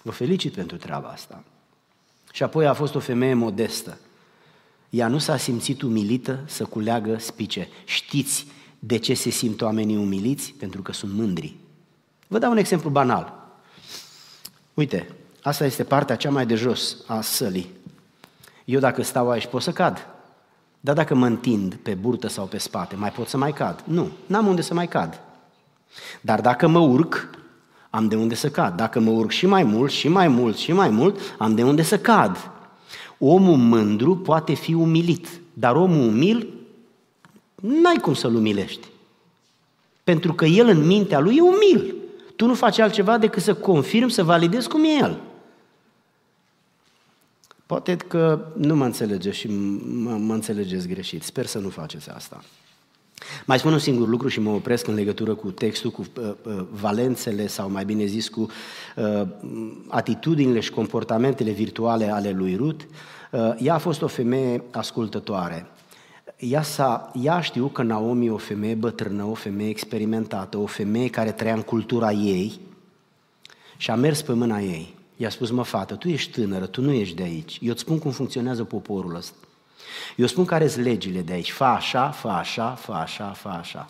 [0.03, 1.45] Vă felicit pentru treaba asta.
[2.33, 3.99] Și apoi a fost o femeie modestă.
[4.91, 7.69] Ea nu s-a simțit umilită să culeagă spice.
[7.85, 8.47] Știți
[8.79, 10.55] de ce se simt oamenii umiliți?
[10.59, 11.57] Pentru că sunt mândri.
[12.27, 13.49] Vă dau un exemplu banal.
[14.75, 15.09] Uite,
[15.43, 17.71] asta este partea cea mai de jos a sălii.
[18.65, 20.09] Eu dacă stau aici pot să cad.
[20.81, 23.85] Dar dacă mă întind pe burtă sau pe spate, mai pot să mai cad?
[23.87, 25.21] Nu, n-am unde să mai cad.
[26.21, 27.29] Dar dacă mă urc,
[27.91, 28.77] am de unde să cad.
[28.77, 31.83] Dacă mă urc și mai mult, și mai mult, și mai mult, am de unde
[31.83, 32.50] să cad.
[33.23, 36.49] Omul mândru poate fi umilit, dar omul umil,
[37.55, 38.87] n-ai cum să-l umilești.
[40.05, 41.95] Pentru că el în mintea lui e umil.
[42.37, 45.21] Tu nu faci altceva decât să confirmi, să validezi cum e el.
[47.67, 51.23] Poate că nu mă înțelegeți și mă, mă înțelegeți greșit.
[51.23, 52.45] Sper să nu faceți asta.
[53.47, 56.65] Mai spun un singur lucru și mă opresc în legătură cu textul, cu uh, uh,
[56.71, 58.49] valențele sau mai bine zis cu
[58.97, 59.27] uh,
[59.89, 62.85] atitudinile și comportamentele virtuale ale lui Ruth.
[63.31, 65.67] Uh, ea a fost o femeie ascultătoare.
[66.37, 71.09] Ea, s-a, ea știu că Naomi e o femeie bătrână, o femeie experimentată, o femeie
[71.09, 72.61] care trăia în cultura ei
[73.77, 74.95] și a mers pe mâna ei.
[75.17, 77.59] I-a spus, mă fată, tu ești tânără, tu nu ești de aici.
[77.63, 79.35] Eu îți spun cum funcționează poporul ăsta.
[80.17, 81.51] Eu spun care sunt legile de aici.
[81.51, 83.89] Fă așa, fă așa, fă așa, fă așa.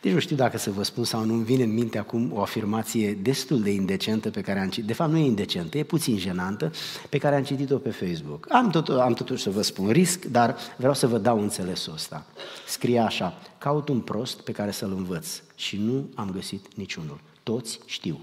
[0.00, 2.40] Deci nu știu dacă să vă spun sau nu, îmi vine în minte acum o
[2.40, 4.86] afirmație destul de indecentă pe care am citit.
[4.86, 6.72] De fapt, nu e indecentă, e puțin jenantă,
[7.08, 8.46] pe care am citit-o pe Facebook.
[8.48, 12.26] Am, tot, am totuși să vă spun risc, dar vreau să vă dau înțelesul ăsta.
[12.66, 17.20] Scrie așa, caut un prost pe care să-l învăț și nu am găsit niciunul.
[17.42, 18.20] Toți știu.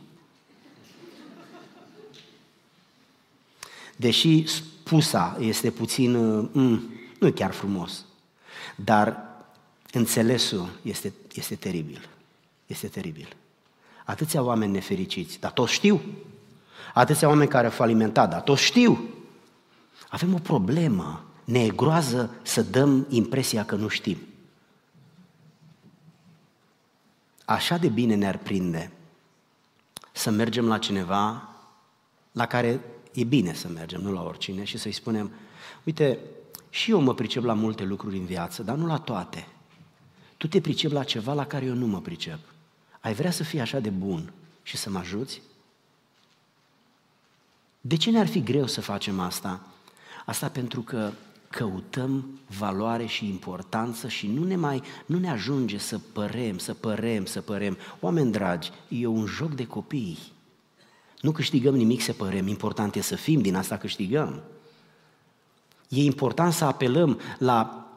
[3.96, 6.18] Deși spusa este puțin,
[6.52, 8.06] mm, nu e chiar frumos,
[8.76, 9.18] dar
[9.92, 12.10] înțelesul este, este teribil.
[12.66, 13.36] Este teribil.
[14.06, 16.02] Atâția oameni nefericiți, dar toți știu.
[16.94, 19.10] Atâția oameni care au falimentat, dar toți știu.
[20.10, 21.26] Avem o problemă.
[21.44, 24.18] Ne e groază să dăm impresia că nu știm.
[27.46, 28.92] Așa de bine ne-ar prinde
[30.12, 31.50] să mergem la cineva
[32.32, 32.82] la care
[33.16, 35.32] e bine să mergem, nu la oricine, și să-i spunem,
[35.84, 36.20] uite,
[36.70, 39.48] și eu mă pricep la multe lucruri în viață, dar nu la toate.
[40.38, 42.40] Tu te pricep la ceva la care eu nu mă pricep.
[43.00, 45.42] Ai vrea să fii așa de bun și să mă ajuți?
[47.82, 49.68] De ce ne-ar fi greu să facem asta?
[50.26, 51.12] Asta pentru că
[51.50, 57.26] căutăm valoare și importanță și nu ne mai nu ne ajunge să părem, să părem,
[57.26, 57.78] să părem.
[58.00, 60.18] Oameni dragi, e un joc de copii.
[61.22, 64.42] Nu câștigăm nimic să părem, important e să fim, din asta câștigăm.
[65.90, 67.88] E important să apelăm la,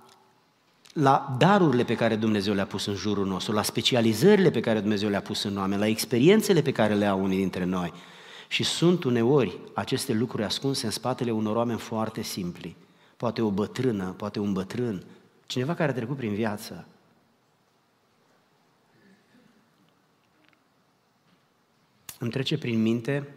[0.92, 5.08] la darurile pe care Dumnezeu le-a pus în jurul nostru, la specializările pe care Dumnezeu
[5.08, 7.92] le-a pus în oameni, la experiențele pe care le au unii dintre noi.
[8.48, 12.76] Și sunt uneori aceste lucruri ascunse în spatele unor oameni foarte simpli.
[13.16, 15.02] Poate o bătrână, poate un bătrân,
[15.46, 16.86] cineva care a trecut prin viață.
[22.18, 23.28] Îmi trece prin minte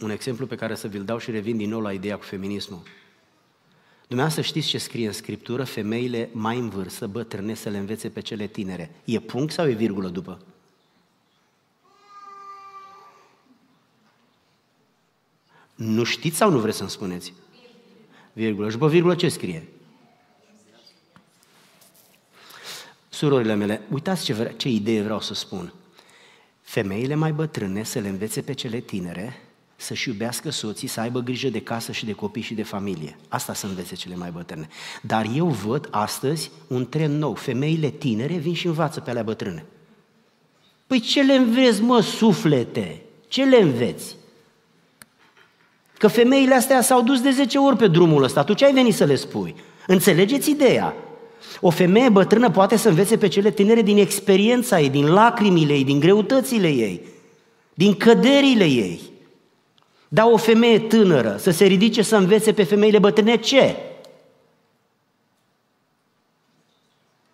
[0.00, 2.82] un exemplu pe care să vi-l dau și revin din nou la ideea cu feminismul.
[4.06, 8.20] Dumneavoastră știți ce scrie în Scriptură, femeile mai în vârstă, bătrâne, să le învețe pe
[8.20, 8.90] cele tinere.
[9.04, 10.40] E punct sau e virgulă după?
[15.74, 17.32] Nu știți sau nu vreți să-mi spuneți?
[18.32, 18.70] Virgulă.
[18.70, 19.68] Și pe virgulă ce scrie?
[23.08, 25.72] Surorile mele, uitați ce, vre- ce idee vreau să spun.
[26.68, 29.40] Femeile mai bătrâne să le învețe pe cele tinere
[29.76, 33.16] să-și iubească soții, să aibă grijă de casă și de copii și de familie.
[33.28, 34.68] Asta să învețe cele mai bătrâne.
[35.02, 37.34] Dar eu văd astăzi un trend nou.
[37.34, 39.64] Femeile tinere vin și învață pe alea bătrâne.
[40.86, 43.02] Păi ce le înveți, mă, suflete?
[43.28, 44.16] Ce le înveți?
[45.98, 48.94] Că femeile astea s-au dus de 10 ori pe drumul ăsta, tu ce ai venit
[48.94, 49.54] să le spui?
[49.86, 50.94] Înțelegeți ideea?
[51.60, 55.84] O femeie bătrână poate să învețe pe cele tinere din experiența ei, din lacrimile ei,
[55.84, 57.00] din greutățile ei,
[57.74, 59.00] din căderile ei.
[60.08, 63.76] Dar o femeie tânără să se ridice să învețe pe femeile bătrâne ce?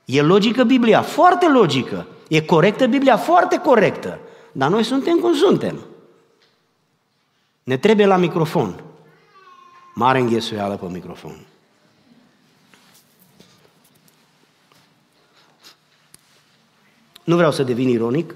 [0.04, 1.02] E logică Biblia?
[1.02, 2.06] Foarte logică.
[2.28, 3.16] E corectă Biblia?
[3.16, 4.18] Foarte corectă.
[4.52, 5.86] Dar noi suntem cum suntem.
[7.62, 8.82] Ne trebuie la microfon.
[9.94, 11.46] Mare înghesuială pe microfon.
[17.24, 18.34] Nu vreau să devin ironic.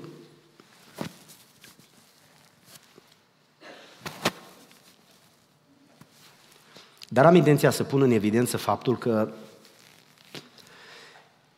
[7.09, 9.29] Dar am intenția să pun în evidență faptul că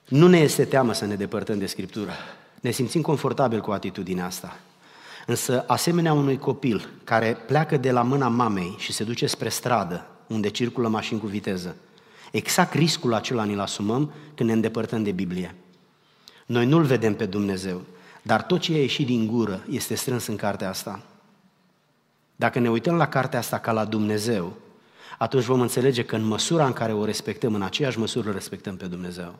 [0.08, 2.12] nu ne este teamă să ne depărtăm de Scriptură.
[2.60, 4.58] Ne simțim confortabil cu atitudinea asta.
[5.26, 10.06] Însă, asemenea unui copil care pleacă de la mâna mamei și se duce spre stradă,
[10.26, 11.76] unde circulă mașini cu viteză,
[12.30, 15.54] exact riscul acela ni-l asumăm când ne îndepărtăm de Biblie.
[16.50, 17.80] Noi nu-L vedem pe Dumnezeu,
[18.22, 21.02] dar tot ce a ieșit din gură este strâns în cartea asta.
[22.36, 24.52] Dacă ne uităm la cartea asta ca la Dumnezeu,
[25.18, 28.76] atunci vom înțelege că în măsura în care o respectăm, în aceeași măsură îl respectăm
[28.76, 29.34] pe Dumnezeu.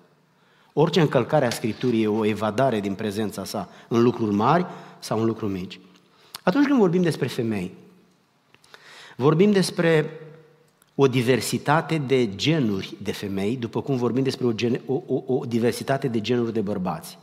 [0.72, 4.66] Orice încălcare a Scripturii e o evadare din prezența sa în lucruri mari
[4.98, 5.80] sau în lucruri mici.
[6.42, 7.74] Atunci când vorbim despre femei,
[9.16, 10.10] vorbim despre
[11.02, 15.44] o diversitate de genuri de femei, după cum vorbim despre o, gen, o, o, o
[15.44, 17.18] diversitate de genuri de bărbați.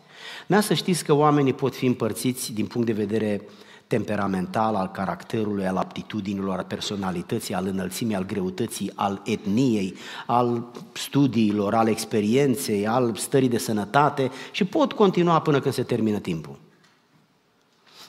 [0.48, 3.42] Mea să știți că oamenii pot fi împărțiți din punct de vedere
[3.88, 11.74] temperamental, al caracterului, al aptitudinilor, al personalității, al înălțimii, al greutății, al etniei, al studiilor,
[11.74, 16.60] al experienței, al stării de sănătate și pot continua până când se termină timpul.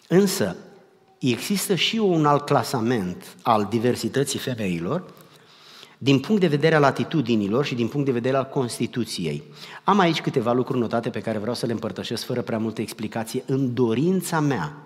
[0.08, 0.56] Însă,
[1.18, 5.16] există și un alt clasament al diversității femeilor
[5.98, 9.42] din punct de vedere al atitudinilor și din punct de vedere al Constituției.
[9.84, 13.42] Am aici câteva lucruri notate pe care vreau să le împărtășesc fără prea multă explicație
[13.46, 14.76] în dorința mea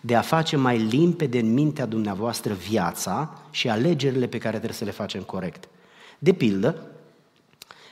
[0.00, 4.84] de a face mai limpede în mintea dumneavoastră viața și alegerile pe care trebuie să
[4.84, 5.68] le facem corect.
[6.18, 6.82] De pildă,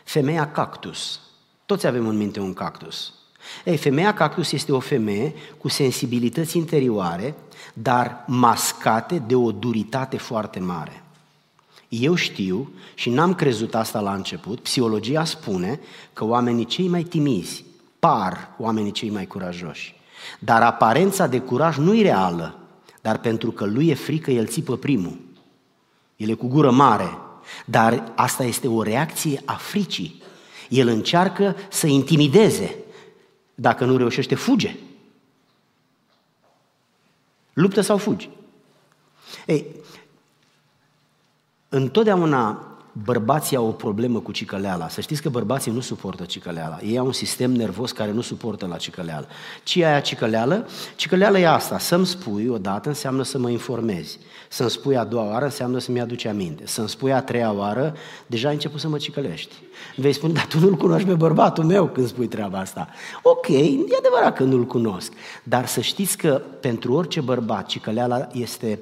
[0.05, 1.21] femeia cactus.
[1.67, 3.15] Toți avem în minte un cactus.
[3.65, 7.35] Ei, femeia cactus este o femeie cu sensibilități interioare,
[7.73, 11.03] dar mascate de o duritate foarte mare.
[11.91, 15.81] Eu știu și n-am crezut asta la început, psihologia spune
[16.13, 17.65] că oamenii cei mai timizi
[17.99, 19.95] par oamenii cei mai curajoși.
[20.39, 22.59] Dar aparența de curaj nu e reală,
[23.01, 25.19] dar pentru că lui e frică, el țipă primul.
[26.17, 27.19] El e cu gură mare,
[27.65, 30.23] dar asta este o reacție a fricii.
[30.69, 32.75] El încearcă să intimideze.
[33.55, 34.77] Dacă nu reușește, fuge.
[37.53, 38.31] Luptă sau fugi.
[39.47, 39.67] Ei,
[41.71, 44.89] întotdeauna bărbații au o problemă cu cicăleala.
[44.89, 46.79] Să știți că bărbații nu suportă cicăleala.
[46.83, 49.27] Ei au un sistem nervos care nu suportă la cicăleală.
[49.63, 50.67] Ce e aia cicăleală?
[50.97, 51.79] Cicăleală e asta.
[51.79, 54.19] Să-mi spui odată înseamnă să mă informezi.
[54.49, 56.67] Să-mi spui a doua oară înseamnă să-mi aduce aminte.
[56.67, 57.95] Să-mi spui a treia oară,
[58.27, 59.55] deja ai început să mă cicălești.
[59.97, 62.89] Vei spune, dar tu nu-l cunoști pe bărbatul meu când spui treaba asta.
[63.23, 65.13] Ok, e adevărat că nu-l cunosc.
[65.43, 68.81] Dar să știți că pentru orice bărbat cicăleala este,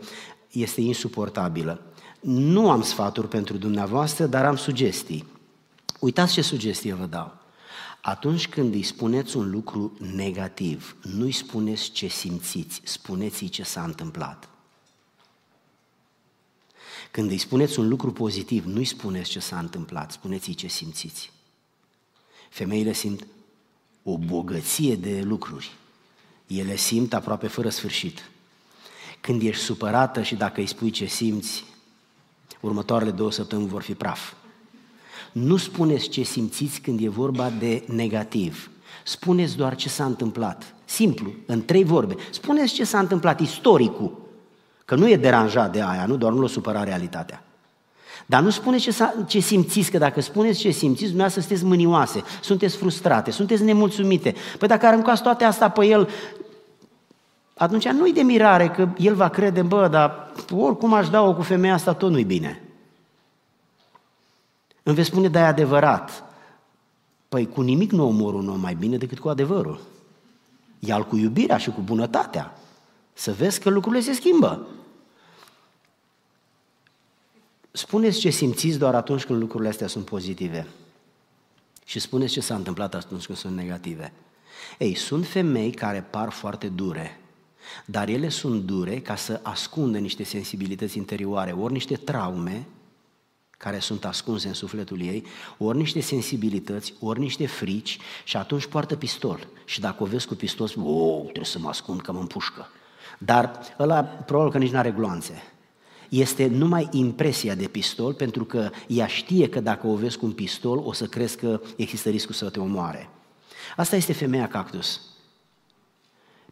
[0.51, 1.81] este insuportabilă.
[2.21, 5.27] Nu am sfaturi pentru dumneavoastră, dar am sugestii.
[6.01, 7.37] Uitați ce sugestie vă dau.
[8.01, 14.49] Atunci când îi spuneți un lucru negativ, nu-i spuneți ce simțiți, spuneți-i ce s-a întâmplat.
[17.11, 21.33] Când îi spuneți un lucru pozitiv, nu-i spuneți ce s-a întâmplat, spuneți-i ce simțiți.
[22.49, 23.27] Femeile simt
[24.03, 25.77] o bogăție de lucruri.
[26.47, 28.31] Ele simt aproape fără sfârșit.
[29.21, 31.65] Când ești supărată și dacă îi spui ce simți,
[32.61, 34.33] următoarele două săptămâni vor fi praf.
[35.33, 38.71] Nu spuneți ce simțiți când e vorba de negativ.
[39.05, 40.75] Spuneți doar ce s-a întâmplat.
[40.85, 42.15] Simplu, în trei vorbe.
[42.31, 44.27] Spuneți ce s-a întâmplat, istoricul.
[44.85, 47.43] Că nu e deranjat de aia, nu doar nu l-o supăra realitatea.
[48.27, 48.95] Dar nu spuneți ce,
[49.27, 54.35] ce simțiți, că dacă spuneți ce simțiți, dumneavoastră sunteți mânioase, sunteți frustrate, sunteți nemulțumite.
[54.59, 56.09] Păi dacă aruncați toate astea pe el,
[57.59, 61.75] atunci nu-i de mirare că el va crede, bă, dar oricum aș da-o cu femeia
[61.75, 62.63] asta, tot nu-i bine.
[64.83, 66.25] Îmi veți spune, da, e adevărat.
[67.29, 69.81] Păi cu nimic nu omor un om mai bine decât cu adevărul.
[70.79, 72.59] ia cu iubirea și cu bunătatea.
[73.13, 74.67] Să vezi că lucrurile se schimbă.
[77.71, 80.67] Spuneți ce simțiți doar atunci când lucrurile astea sunt pozitive.
[81.85, 84.13] Și spuneți ce s-a întâmplat atunci când sunt negative.
[84.79, 87.21] Ei, sunt femei care par foarte dure,
[87.85, 92.67] dar ele sunt dure ca să ascundă niște sensibilități interioare, ori niște traume
[93.59, 95.25] care sunt ascunse în sufletul ei,
[95.59, 99.47] ori niște sensibilități, ori niște frici și atunci poartă pistol.
[99.65, 102.71] Și dacă o vezi cu pistol, spui, oh, trebuie să mă ascund că mă împușcă.
[103.19, 105.43] Dar ăla probabil că nici nu are gloanțe.
[106.09, 110.33] Este numai impresia de pistol, pentru că ea știe că dacă o vezi cu un
[110.33, 113.11] pistol, o să crezi că există riscul să te omoare.
[113.77, 115.01] Asta este femeia cactus.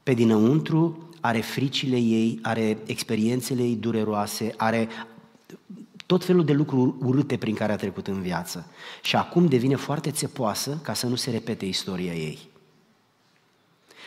[0.02, 4.88] Pe dinăuntru are fricile ei, are experiențele ei dureroase, are
[6.06, 8.66] tot felul de lucruri urâte prin care a trecut în viață.
[9.02, 12.38] Și acum devine foarte țepoasă ca să nu se repete istoria ei.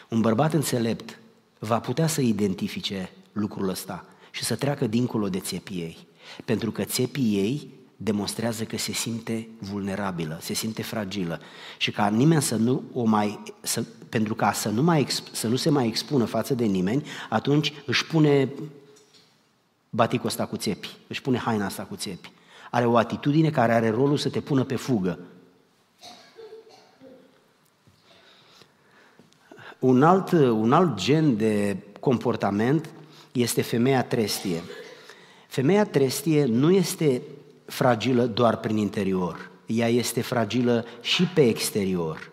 [0.09, 1.19] Un bărbat înțelept
[1.59, 5.97] va putea să identifice lucrul ăsta și să treacă dincolo de țepii ei.
[6.45, 11.39] Pentru că țepii ei demonstrează că se simte vulnerabilă, se simte fragilă
[11.77, 15.55] și ca nimeni să nu o mai, să, pentru ca să nu, mai, să nu
[15.55, 18.49] se mai expună față de nimeni, atunci își pune
[19.89, 22.31] baticul ăsta cu țepi, își pune haina asta cu țepi.
[22.71, 25.19] Are o atitudine care are rolul să te pună pe fugă.
[29.79, 32.89] Un alt, un alt gen de comportament
[33.31, 34.61] este femeia trestie.
[35.47, 37.21] Femeia trestie nu este
[37.69, 42.31] fragilă doar prin interior, ea este fragilă și pe exterior.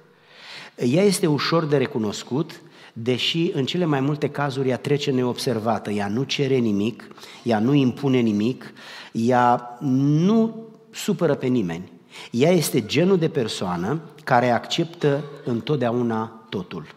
[0.76, 2.60] Ea este ușor de recunoscut,
[2.92, 7.08] deși în cele mai multe cazuri ea trece neobservată, ea nu cere nimic,
[7.42, 8.72] ea nu impune nimic,
[9.12, 11.92] ea nu supără pe nimeni.
[12.30, 16.94] Ea este genul de persoană care acceptă întotdeauna totul.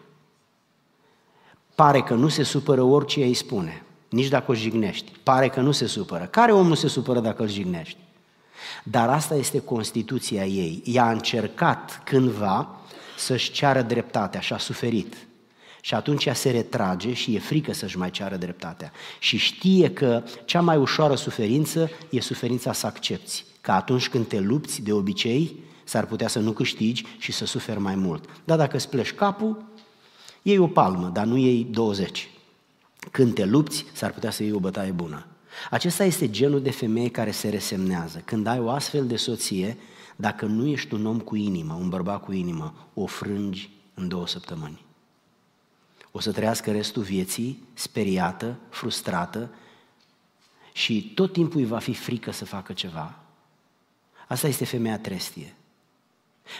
[1.74, 5.12] Pare că nu se supără orice îi spune, nici dacă o jignești.
[5.22, 6.24] Pare că nu se supără.
[6.24, 7.98] Care om nu se supără dacă îl jignești?
[8.82, 10.82] Dar asta este Constituția ei.
[10.84, 12.80] Ea a încercat cândva
[13.18, 15.16] să-și ceară dreptatea și a suferit.
[15.80, 18.92] Și atunci ea se retrage și e frică să-și mai ceară dreptatea.
[19.18, 23.44] Și știe că cea mai ușoară suferință e suferința să accepti.
[23.60, 27.80] Că atunci când te lupți, de obicei, s-ar putea să nu câștigi și să suferi
[27.80, 28.24] mai mult.
[28.44, 29.64] Dar dacă îți pleci capul,
[30.42, 32.30] iei o palmă, dar nu iei 20.
[33.10, 35.26] Când te lupți, s-ar putea să iei o bătaie bună.
[35.70, 38.22] Acesta este genul de femeie care se resemnează.
[38.24, 39.76] Când ai o astfel de soție,
[40.16, 44.26] dacă nu ești un om cu inimă, un bărbat cu inimă, o frângi în două
[44.26, 44.84] săptămâni.
[46.10, 49.50] O să trăiască restul vieții speriată, frustrată
[50.72, 53.18] și tot timpul îi va fi frică să facă ceva.
[54.28, 55.54] Asta este femeia trestie.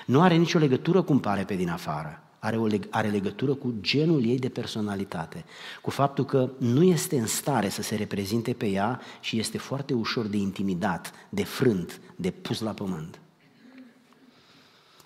[0.07, 3.75] Nu are nicio legătură cum pare pe din afară are, o leg- are legătură cu
[3.81, 5.45] genul ei de personalitate,
[5.83, 9.95] cu faptul că nu este în stare să se reprezinte pe ea și este foarte
[9.95, 13.21] ușor de intimidat, de frânt, de pus la pământ.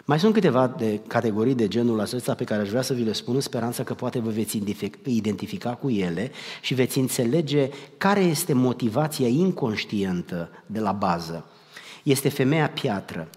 [0.06, 3.12] Mai sunt câteva de categorii de genul acesta pe care aș vrea să vi le
[3.12, 4.62] spun în speranța că poate vă veți
[5.04, 6.30] identifica cu ele
[6.62, 11.46] și veți înțelege care este motivația inconștientă de la bază.
[12.02, 13.28] este femeia piatră.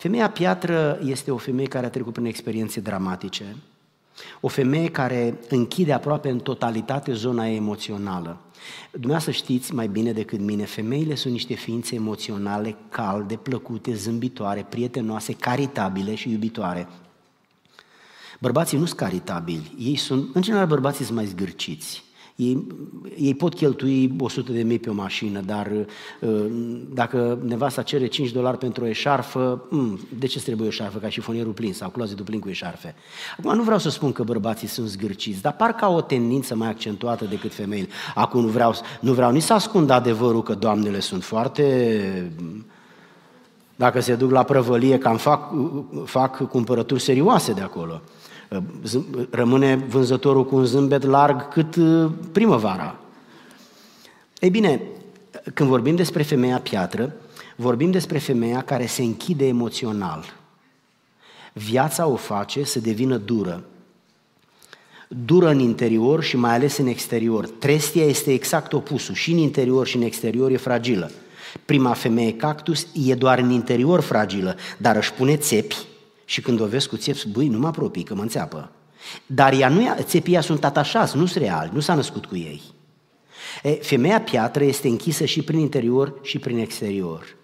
[0.00, 3.56] Femeia piatră este o femeie care a trecut prin experiențe dramatice,
[4.40, 8.38] o femeie care închide aproape în totalitate zona emoțională.
[8.90, 15.32] Dumneavoastră știți mai bine decât mine, femeile sunt niște ființe emoționale calde, plăcute, zâmbitoare, prietenoase,
[15.32, 16.88] caritabile și iubitoare.
[18.38, 22.04] Bărbații nu sunt caritabili, ei sunt, în general bărbații sunt mai zgârciți.
[22.40, 22.66] Ei,
[23.18, 25.72] ei pot cheltui 100 de mii pe o mașină, dar
[26.20, 26.46] uh,
[26.94, 30.98] dacă nevasta cere 5 dolari pentru o eșarfă, mm, de ce trebuie o eșarfă?
[30.98, 32.94] Ca și fonierul plin sau clozetul plin cu eșarfe.
[33.38, 36.68] Acum nu vreau să spun că bărbații sunt zgârciți, dar parcă au o tendință mai
[36.68, 37.88] accentuată decât femeile.
[38.14, 42.32] Acum nu vreau, nu vreau nici să ascund adevărul că doamnele sunt foarte
[43.76, 45.52] dacă se duc la prăvălie, cam fac,
[46.04, 48.00] fac cumpărături serioase de acolo
[49.30, 52.98] rămâne vânzătorul cu un zâmbet larg cât uh, primăvara.
[54.38, 54.80] Ei bine,
[55.54, 57.14] când vorbim despre femeia piatră,
[57.56, 60.24] vorbim despre femeia care se închide emoțional.
[61.52, 63.64] Viața o face să devină dură.
[65.08, 67.48] Dură în interior și mai ales în exterior.
[67.48, 69.14] Trestia este exact opusul.
[69.14, 71.10] Și în interior și în exterior e fragilă.
[71.64, 75.76] Prima femeie cactus e doar în interior fragilă, dar își pune țepi
[76.30, 78.70] și când o vezi cu țepi, băi, nu mă apropii, că mă înțeapă.
[79.26, 82.62] Dar ea nu, țepii sunt atașați, nu sunt reali, nu s-a născut cu ei.
[83.62, 87.36] E, femeia piatră este închisă și prin interior și prin exterior.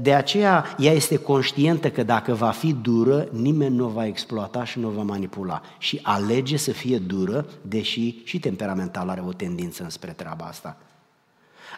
[0.00, 4.64] De aceea, ea este conștientă că dacă va fi dură, nimeni nu o va exploata
[4.64, 5.62] și nu o va manipula.
[5.78, 10.76] Și alege să fie dură, deși și temperamental are o tendință înspre treaba asta.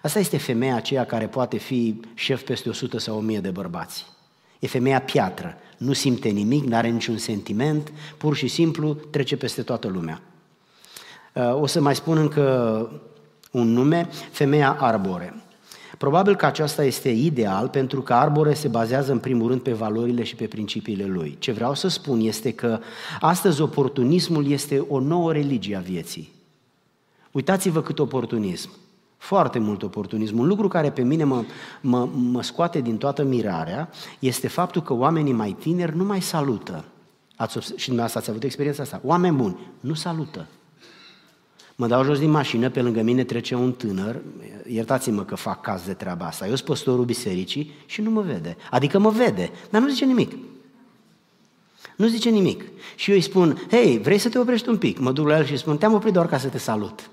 [0.03, 4.19] Asta este femeia aceea care poate fi șef peste 100 sau 1000 de bărbați.
[4.61, 9.63] E femeia piatră, nu simte nimic, nu are niciun sentiment, pur și simplu trece peste
[9.63, 10.23] toată lumea.
[11.35, 12.91] Uh, o să mai spun încă
[13.51, 15.35] un nume, femeia arbore.
[15.99, 20.23] Probabil că aceasta este ideal pentru că arbore se bazează în primul rând pe valorile
[20.23, 21.37] și pe principiile lui.
[21.39, 22.79] Ce vreau să spun este că
[23.21, 26.33] astăzi oportunismul este o nouă religie a vieții.
[27.33, 28.71] Uitați-vă cât oportunism.
[29.21, 30.39] Foarte mult oportunism.
[30.39, 31.45] Un lucru care pe mine mă,
[31.81, 36.85] mă, mă scoate din toată mirarea este faptul că oamenii mai tineri nu mai salută.
[37.37, 39.01] Ați, și dumneavoastră ați avut experiența asta.
[39.05, 40.47] Oameni buni, nu salută.
[41.77, 44.21] Mă dau jos din mașină, pe lângă mine trece un tânăr,
[44.67, 48.57] iertați-mă că fac caz de treaba asta, eu sunt păstorul bisericii și nu mă vede.
[48.71, 50.33] Adică mă vede, dar nu zice nimic.
[51.97, 52.65] Nu zice nimic.
[52.97, 54.99] Și eu îi spun, hei, vrei să te oprești un pic?
[54.99, 57.11] Mă duc la el și îi spun, te-am oprit doar ca să te salut.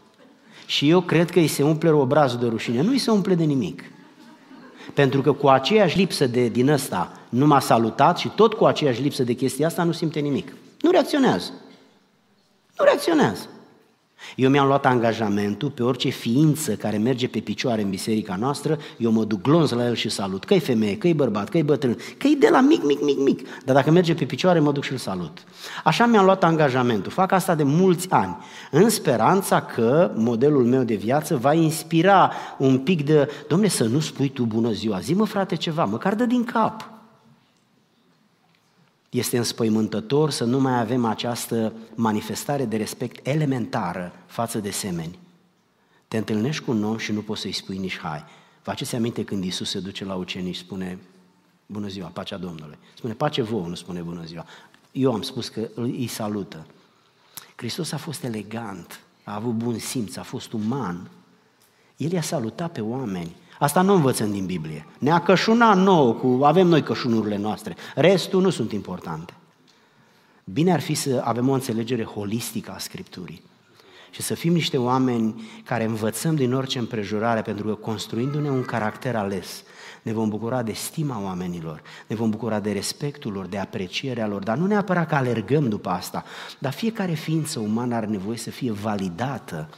[0.68, 2.82] Și eu cred că îi se umple obrazul de rușine.
[2.82, 3.84] Nu îi se umple de nimic.
[4.94, 9.02] Pentru că cu aceeași lipsă de din ăsta nu m-a salutat și tot cu aceeași
[9.02, 10.54] lipsă de chestia asta nu simte nimic.
[10.82, 11.52] Nu reacționează.
[12.78, 13.48] Nu reacționează.
[14.36, 19.12] Eu mi-am luat angajamentul pe orice ființă care merge pe picioare în biserica noastră, eu
[19.12, 20.46] mă duc glonț la el și salut.
[20.46, 23.48] Că-i femeie, că-i bărbat, că-i bătrân, că-i de la mic, mic, mic, mic.
[23.66, 25.44] Dar dacă merge pe picioare, mă duc și îl salut.
[25.84, 27.12] Așa mi-am luat angajamentul.
[27.12, 28.38] Fac asta de mulți ani,
[28.72, 34.00] în speranța că modelul meu de viață va inspira un pic de, domne, să nu
[34.00, 36.97] spui tu bună ziua, zi mă frate ceva, măcar dă din cap.
[39.10, 45.20] Este înspăimântător să nu mai avem această manifestare de respect elementară față de semeni.
[46.08, 48.24] Te întâlnești cu un om și nu poți să-i spui nici hai.
[48.62, 51.00] Faceți aminte când Isus se duce la ucenici și spune
[51.66, 52.78] bună ziua, pacea Domnului.
[52.98, 54.46] Spune pace vouă, nu spune bună ziua.
[54.92, 56.66] Eu am spus că îi salută.
[57.56, 61.10] Hristos a fost elegant, a avut bun simț, a fost uman.
[61.98, 64.86] El i-a salutat pe oameni, Asta nu învățăm din Biblie.
[65.00, 67.76] Ne-a cășunat nouă, cu, avem noi cășunurile noastre.
[67.96, 69.34] Restul nu sunt importante.
[70.44, 73.42] Bine ar fi să avem o înțelegere holistică a Scripturii
[74.10, 79.16] și să fim niște oameni care învățăm din orice împrejurare, pentru că construindu-ne un caracter
[79.16, 79.64] ales,
[80.02, 84.44] ne vom bucura de stima oamenilor, ne vom bucura de respectul lor, de aprecierea lor,
[84.44, 86.24] dar nu neapărat că alergăm după asta,
[86.60, 89.70] dar fiecare ființă umană are nevoie să fie validată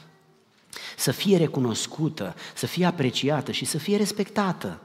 [0.96, 4.80] să fie recunoscută, să fie apreciată și să fie respectată.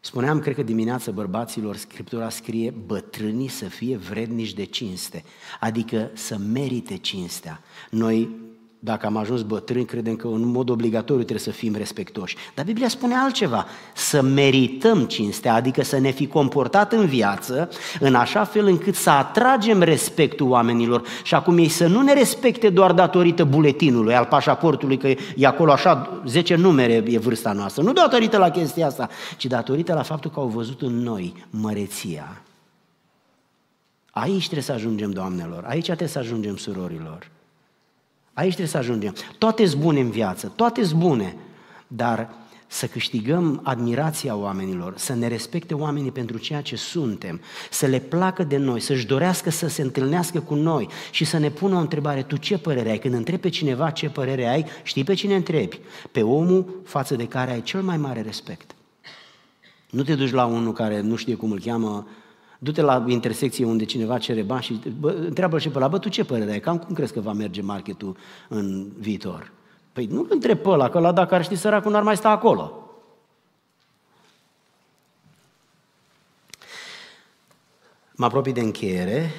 [0.00, 5.24] Spuneam, cred că dimineața bărbaților, Scriptura scrie bătrânii să fie vrednici de cinste,
[5.60, 7.60] adică să merite cinstea.
[7.90, 8.30] Noi
[8.84, 12.36] dacă am ajuns bătrâni, credem că în mod obligatoriu trebuie să fim respectoși.
[12.54, 17.68] Dar Biblia spune altceva, să merităm cinstea, adică să ne fi comportat în viață
[18.00, 22.68] în așa fel încât să atragem respectul oamenilor și acum ei să nu ne respecte
[22.70, 27.92] doar datorită buletinului, al pașaportului, că e acolo așa 10 numere e vârsta noastră, nu
[27.92, 32.42] datorită la chestia asta, ci datorită la faptul că au văzut în noi măreția.
[34.10, 37.30] Aici trebuie să ajungem, doamnelor, aici trebuie să ajungem, surorilor.
[38.32, 39.14] Aici trebuie să ajungem.
[39.38, 41.36] Toate sunt bune în viață, toate sunt bune,
[41.86, 42.30] dar
[42.66, 48.44] să câștigăm admirația oamenilor, să ne respecte oamenii pentru ceea ce suntem, să le placă
[48.44, 52.22] de noi, să-și dorească să se întâlnească cu noi și să ne pună o întrebare,
[52.22, 52.98] tu ce părere ai?
[52.98, 55.80] Când întrebi pe cineva ce părere ai, știi pe cine întrebi?
[56.12, 58.74] Pe omul față de care ai cel mai mare respect.
[59.90, 62.06] Nu te duci la unul care nu știe cum îl cheamă,
[62.62, 66.08] du-te la intersecție unde cineva cere bani și bă, întreabă și pe la, bă, tu
[66.08, 66.60] ce părere ai?
[66.60, 68.16] Cam cum crezi că va merge marketul
[68.48, 69.52] în viitor?
[69.92, 72.88] Păi nu întreb pe ăla, că la dacă ar ști săracul n-ar mai sta acolo.
[78.12, 79.30] Mă apropii de încheiere,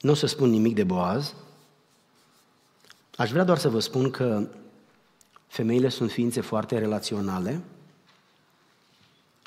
[0.00, 1.34] nu o să spun nimic de boaz,
[3.16, 4.48] aș vrea doar să vă spun că
[5.46, 7.62] femeile sunt ființe foarte relaționale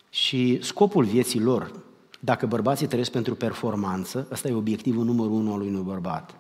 [0.10, 1.72] și scopul vieții lor,
[2.24, 6.36] dacă bărbații trăiesc pentru performanță, ăsta e obiectivul numărul unu al unui bărbat.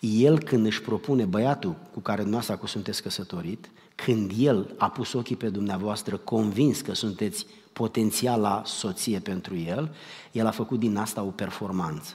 [0.00, 5.12] El când își propune băiatul cu care dumneavoastră acum sunteți căsătorit, când el a pus
[5.12, 9.94] ochii pe dumneavoastră convins că sunteți potențiala soție pentru el,
[10.32, 12.14] el a făcut din asta o performanță.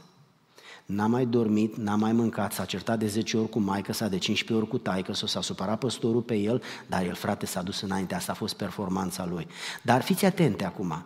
[0.85, 4.17] N-a mai dormit, n-a mai mâncat, s-a certat de 10 ori cu maică sa, de
[4.17, 8.15] 15 ori cu taică, s-a supărat păstorul pe el, dar el, frate, s-a dus înainte,
[8.15, 9.47] asta a fost performanța lui.
[9.81, 11.05] Dar fiți atente acum,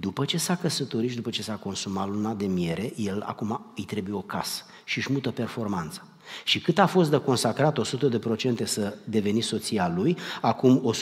[0.00, 3.84] după ce s-a căsătorit și după ce s-a consumat luna de miere, el acum îi
[3.84, 6.02] trebuie o casă și își mută performanța.
[6.44, 10.94] Și cât a fost de consacrat 100% să deveni soția lui, acum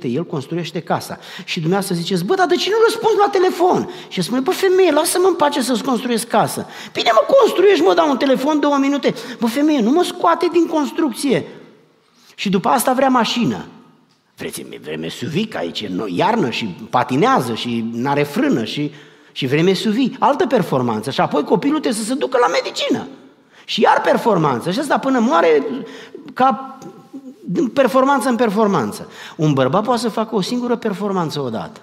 [0.00, 1.18] 100% el construiește casa.
[1.44, 3.90] Și dumneavoastră ziceți, bă, dar de ce nu răspunzi la telefon?
[4.08, 6.66] Și spune, bă, femeie, lasă-mă în pace să-ți construiesc casă.
[6.92, 9.14] Bine, mă, construiești, mă, dau un telefon două minute.
[9.40, 11.46] Bă, femeie, nu mă scoate din construcție.
[12.34, 13.66] Și după asta vrea mașină.
[14.36, 18.92] Vreți vreme suvic aici, e iarnă și patinează și n-are frână și,
[19.32, 20.10] și vreme suvi.
[20.18, 21.10] Altă performanță.
[21.10, 23.08] Și apoi copilul trebuie să se ducă la medicină.
[23.64, 24.70] Și iar performanță.
[24.70, 25.66] Și asta până moare
[26.34, 26.78] ca
[27.44, 29.08] din performanță în performanță.
[29.36, 31.80] Un bărbat poate să facă o singură performanță odată.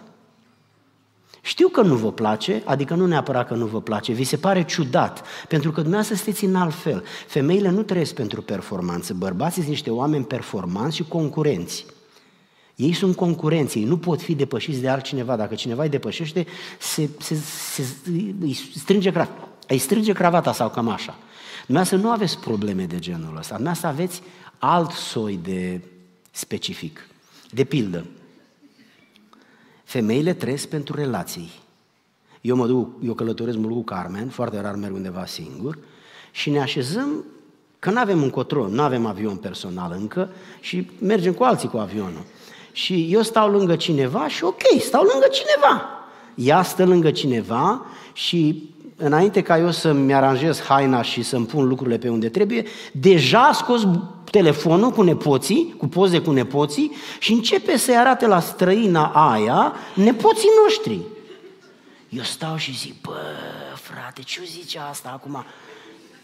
[1.41, 4.65] Știu că nu vă place, adică nu neapărat că nu vă place, vi se pare
[4.65, 7.03] ciudat, pentru că dumneavoastră sunteți în alt fel.
[7.27, 11.85] Femeile nu trăiesc pentru performanță, bărbații sunt niște oameni performanți și concurenți.
[12.79, 15.35] Ei sunt concurenți, ei nu pot fi depășiți de altcineva.
[15.35, 16.45] Dacă cineva îi depășește,
[16.79, 17.83] se, se, se,
[18.41, 19.11] îi, strânge,
[19.67, 21.17] îi strânge cravata sau cam așa.
[21.65, 24.21] Dumneavoastră nu aveți probleme de genul ăsta, dumneavoastră aveți
[24.57, 25.81] alt soi de
[26.31, 27.07] specific.
[27.49, 28.05] De pildă,
[29.83, 31.51] femeile trăiesc pentru relații.
[32.41, 35.77] Eu mă duc, eu călătoresc mult cu Carmen, foarte rar merg undeva singur,
[36.31, 37.25] și ne așezăm,
[37.79, 42.25] că nu avem încotro, nu avem avion personal încă, și mergem cu alții cu avionul.
[42.81, 45.89] Și eu stau lângă cineva și ok, stau lângă cineva.
[46.35, 51.97] Ea stă lângă cineva și înainte ca eu să-mi aranjez haina și să-mi pun lucrurile
[51.97, 53.87] pe unde trebuie, deja a scos
[54.31, 60.49] telefonul cu nepoții, cu poze cu nepoții și începe să-i arate la străina aia nepoții
[60.63, 60.99] noștri.
[62.09, 63.21] Eu stau și zic, bă,
[63.73, 65.45] frate, ce zice asta acum?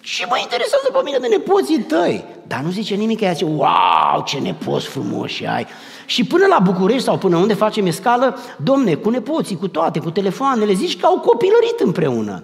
[0.06, 2.26] Și mă interesează pe mine de nepoții tăi.
[2.48, 5.66] Dar nu zice nimic, ea zice, wow, ce nepoți frumoși ai.
[6.06, 10.12] Și până la București sau până unde facem escală, domne, cu nepoții, cu toate, cu
[10.12, 12.44] telefoanele, zici că au copilărit împreună.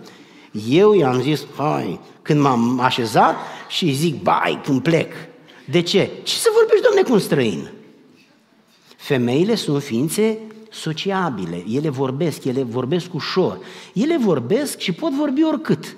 [0.70, 3.36] Eu i-am zis, hai, când m-am așezat
[3.68, 5.14] și zic, bai, când plec.
[5.66, 6.10] De ce?
[6.24, 7.72] Ce să vorbești, domne, cu un străin?
[8.96, 10.38] Femeile sunt ființe
[10.72, 13.58] sociabile, ele vorbesc, ele vorbesc ușor,
[13.94, 15.96] ele vorbesc și pot vorbi oricât.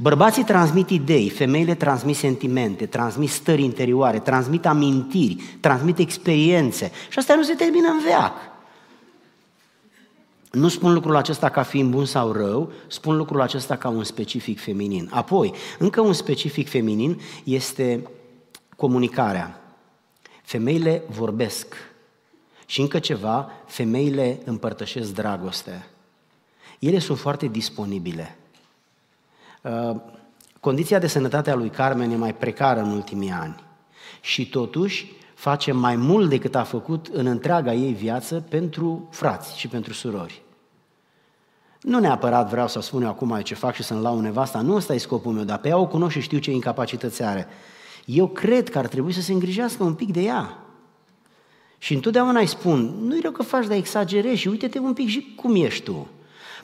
[0.00, 7.34] Bărbații transmit idei, femeile transmit sentimente, transmit stări interioare, transmit amintiri, transmit experiențe și asta
[7.34, 8.32] nu se termină în veac.
[10.50, 14.60] Nu spun lucrul acesta ca fiind bun sau rău, spun lucrul acesta ca un specific
[14.60, 15.08] feminin.
[15.12, 18.08] Apoi, încă un specific feminin este
[18.76, 19.60] comunicarea.
[20.42, 21.74] Femeile vorbesc.
[22.66, 25.86] Și încă ceva, femeile împărtășesc dragoste.
[26.78, 28.36] Ele sunt foarte disponibile.
[29.68, 29.96] Uh,
[30.60, 33.62] condiția de sănătate a lui Carmen e mai precară în ultimii ani.
[34.20, 39.68] Și totuși face mai mult decât a făcut în întreaga ei viață pentru frați și
[39.68, 40.42] pentru surori.
[41.80, 44.94] Nu neapărat vreau să spun eu acum ce fac și să-mi lau nevasta, nu ăsta
[44.94, 47.46] e scopul meu, dar pe ea o cunosc și știu ce incapacități are.
[48.04, 50.58] Eu cred că ar trebui să se îngrijească un pic de ea.
[51.78, 55.34] Și întotdeauna îi spun, nu-i rău că faci, dar exagerezi și uite-te un pic și
[55.36, 56.06] cum ești tu.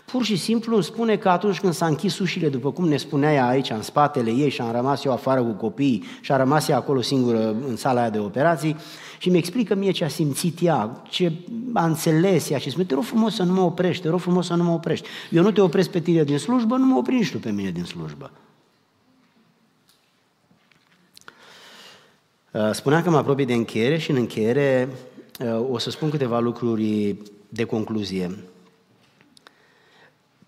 [0.05, 3.33] Pur și simplu îmi spune că atunci când s-a închis ușile, după cum ne spunea
[3.33, 6.69] ea aici, în spatele ei și am rămas eu afară cu copiii și a rămas
[6.69, 8.77] ea acolo singură în sala aia de operații
[9.19, 11.33] și mi explică mie ce a simțit ea, ce
[11.73, 14.47] a înțeles ea și spune, te rog frumos să nu mă oprești, te rog frumos
[14.47, 15.09] să nu mă oprești.
[15.31, 17.71] Eu nu te opresc pe tine din slujbă, nu mă opri nici tu pe mine
[17.71, 18.31] din slujbă.
[22.51, 24.89] Uh, spunea că mă apropii de încheiere și în încheiere
[25.41, 27.17] uh, o să spun câteva lucruri
[27.49, 28.39] de concluzie.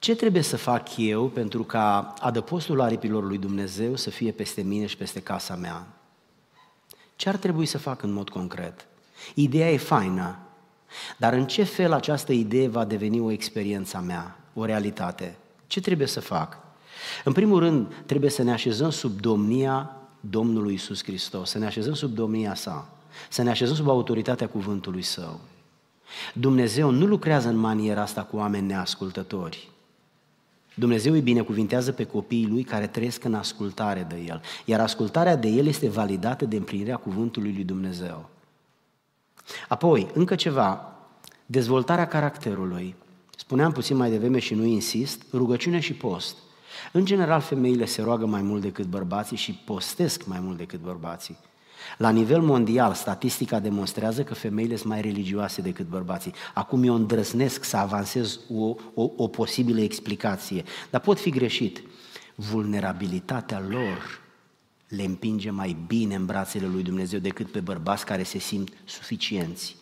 [0.07, 4.87] Ce trebuie să fac eu pentru ca adăpostul aripilor lui Dumnezeu să fie peste mine
[4.87, 5.87] și peste casa mea?
[7.17, 8.87] Ce ar trebui să fac în mod concret?
[9.35, 10.39] Ideea e faină,
[11.17, 15.37] dar în ce fel această idee va deveni o experiență a mea, o realitate?
[15.67, 16.59] Ce trebuie să fac?
[17.25, 21.95] În primul rând, trebuie să ne așezăm sub domnia Domnului Isus Hristos, să ne așezăm
[21.95, 22.89] sub domnia sa,
[23.29, 25.41] să ne așezăm sub autoritatea cuvântului său.
[26.35, 29.75] Dumnezeu nu lucrează în maniera asta cu oameni neascultători.
[30.79, 35.49] Dumnezeu îi binecuvintează pe copiii lui care trăiesc în ascultare de El, iar ascultarea de
[35.49, 38.29] El este validată de împlinirea cuvântului lui Dumnezeu.
[39.69, 40.93] Apoi, încă ceva,
[41.47, 42.95] dezvoltarea caracterului.
[43.37, 46.37] Spuneam puțin mai devreme și nu insist, rugăciune și post.
[46.93, 51.39] În general, femeile se roagă mai mult decât bărbații și postesc mai mult decât bărbații.
[51.99, 56.33] La nivel mondial, statistica demonstrează că femeile sunt mai religioase decât bărbații.
[56.55, 61.83] Acum eu îndrăznesc să avansez o, o, o posibilă explicație, dar pot fi greșit.
[62.35, 64.21] Vulnerabilitatea lor
[64.89, 69.77] le împinge mai bine în brațele lui Dumnezeu decât pe bărbați care se simt suficienți.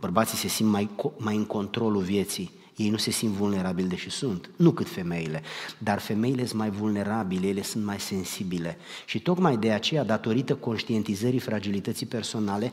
[0.00, 4.50] Bărbații se simt mai, mai în controlul vieții ei nu se simt vulnerabili, deși sunt,
[4.56, 5.42] nu cât femeile,
[5.78, 8.76] dar femeile sunt mai vulnerabile, ele sunt mai sensibile.
[9.04, 12.70] Și tocmai de aceea, datorită conștientizării fragilității personale,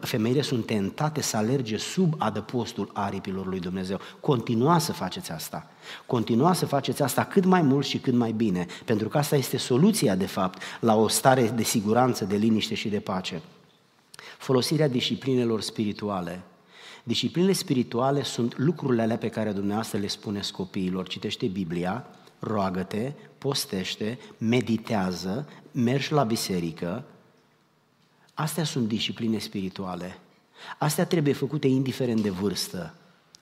[0.00, 4.00] femeile sunt tentate să alerge sub adăpostul aripilor lui Dumnezeu.
[4.20, 5.70] Continua să faceți asta.
[6.06, 9.56] Continua să faceți asta cât mai mult și cât mai bine, pentru că asta este
[9.56, 13.42] soluția, de fapt, la o stare de siguranță, de liniște și de pace.
[14.38, 16.42] Folosirea disciplinelor spirituale
[17.08, 21.08] Disciplinele spirituale sunt lucrurile alea pe care dumneavoastră le spuneți copiilor.
[21.08, 22.06] Citește Biblia,
[22.38, 27.04] roagă-te, postește, meditează, mergi la biserică.
[28.34, 30.18] Astea sunt discipline spirituale.
[30.78, 32.94] Astea trebuie făcute indiferent de vârstă,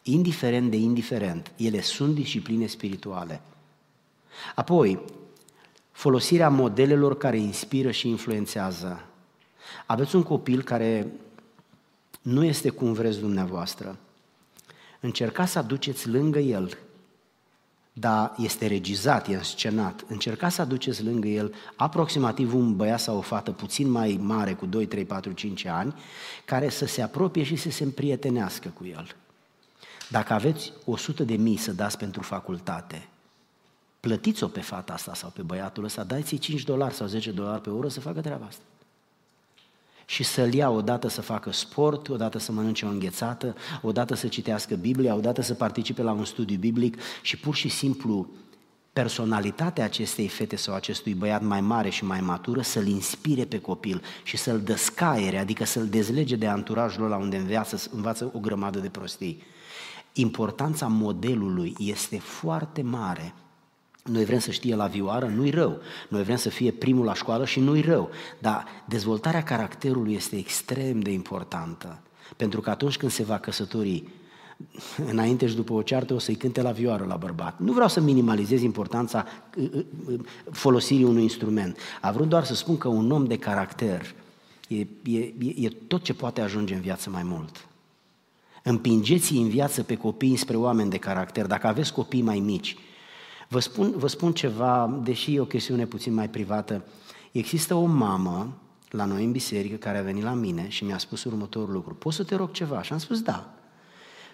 [0.02, 1.52] indiferent de indiferent.
[1.56, 3.40] Ele sunt discipline spirituale.
[4.54, 5.00] Apoi,
[5.92, 9.04] folosirea modelelor care inspiră și influențează.
[9.86, 11.06] Aveți un copil care
[12.26, 13.96] nu este cum vreți dumneavoastră.
[15.00, 16.78] Încercați să aduceți lângă el,
[17.92, 20.04] dar este regizat, e înscenat.
[20.08, 24.66] Încercați să aduceți lângă el aproximativ un băiat sau o fată puțin mai mare, cu
[24.66, 25.94] 2, 3, 4, 5 ani,
[26.44, 29.16] care să se apropie și să se împrietenească cu el.
[30.10, 33.08] Dacă aveți 100 de mii să dați pentru facultate,
[34.00, 37.70] plătiți-o pe fata asta sau pe băiatul ăsta, dați-i 5 dolari sau 10 dolari pe
[37.70, 38.62] oră să facă treaba asta
[40.07, 44.74] și să-l ia odată să facă sport, odată să mănânce o înghețată, odată să citească
[44.74, 48.28] Biblia, odată să participe la un studiu biblic și pur și simplu
[48.92, 54.02] personalitatea acestei fete sau acestui băiat mai mare și mai matură să-l inspire pe copil
[54.22, 58.88] și să-l descaiere, adică să-l dezlege de anturajul la unde înveață, învață o grămadă de
[58.88, 59.42] prostii.
[60.12, 63.34] Importanța modelului este foarte mare
[64.07, 65.78] noi vrem să știe la vioară, nu-i rău.
[66.09, 68.11] Noi vrem să fie primul la școală și nu-i rău.
[68.38, 71.98] Dar dezvoltarea caracterului este extrem de importantă.
[72.36, 74.04] Pentru că atunci când se va căsători,
[75.07, 77.59] înainte și după o ceartă, o să-i cânte la vioară la bărbat.
[77.59, 79.26] Nu vreau să minimalizez importanța
[79.57, 81.78] uh, uh, uh, folosirii unui instrument.
[82.00, 84.14] A vrut doar să spun că un om de caracter
[84.68, 87.68] e, e, e tot ce poate ajunge în viață mai mult.
[88.62, 91.46] Împingeți în viață pe copii spre oameni de caracter.
[91.46, 92.76] Dacă aveți copii mai mici,
[93.49, 96.84] Vă spun, vă spun ceva, deși e o chestiune puțin mai privată.
[97.32, 98.59] Există o mamă
[98.90, 101.94] la noi în biserică care a venit la mine și mi-a spus următorul lucru.
[101.94, 102.82] Poți să te rog ceva?
[102.82, 103.55] Și am spus da.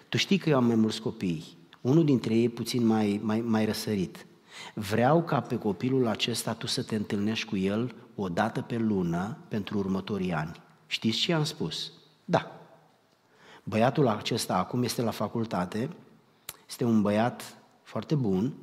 [0.09, 1.57] Tu știi că eu am mai mulți copii.
[1.81, 4.25] Unul dintre ei e puțin mai, mai, mai răsărit.
[4.73, 9.37] Vreau ca pe copilul acesta tu să te întâlnești cu el o dată pe lună
[9.47, 10.61] pentru următorii ani.
[10.87, 11.91] Știți ce am spus?
[12.25, 12.51] Da.
[13.63, 15.89] Băiatul acesta acum este la facultate,
[16.67, 18.53] este un băiat foarte bun,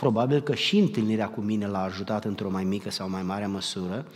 [0.00, 4.06] Probabil că și întâlnirea cu mine l-a ajutat într-o mai mică sau mai mare măsură,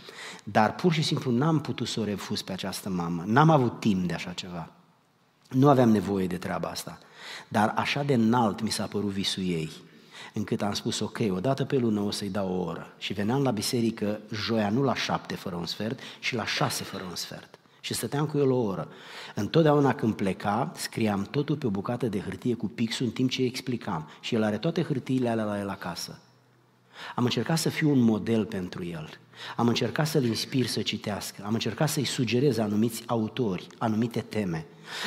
[0.43, 3.23] dar pur și simplu n-am putut să o refuz pe această mamă.
[3.25, 4.71] N-am avut timp de așa ceva.
[5.49, 6.99] Nu aveam nevoie de treaba asta.
[7.47, 9.71] Dar așa de înalt mi s-a părut visul ei,
[10.33, 12.93] încât am spus, ok, o dată pe lună o să-i dau o oră.
[12.97, 17.03] Și veneam la biserică joia nu la șapte fără un sfert, ci la șase fără
[17.03, 17.54] un sfert
[17.85, 18.87] și stăteam cu el o oră.
[19.35, 23.41] Întotdeauna când pleca, scriam totul pe o bucată de hârtie cu pixul în timp ce
[23.41, 24.09] îi explicam.
[24.19, 26.19] Și el are toate hârtiile alea la el acasă.
[27.15, 29.09] Am încercat să fiu un model pentru el.
[29.55, 31.43] Am încercat să-l inspir să citească.
[31.45, 34.65] Am încercat să-i sugerez anumiți autori, anumite teme.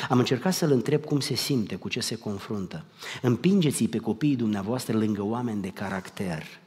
[0.09, 2.83] Am încercat să-l întreb cum se simte, cu ce se confruntă.
[3.21, 6.58] Împingeți-i pe copiii dumneavoastră lângă oameni de caracter.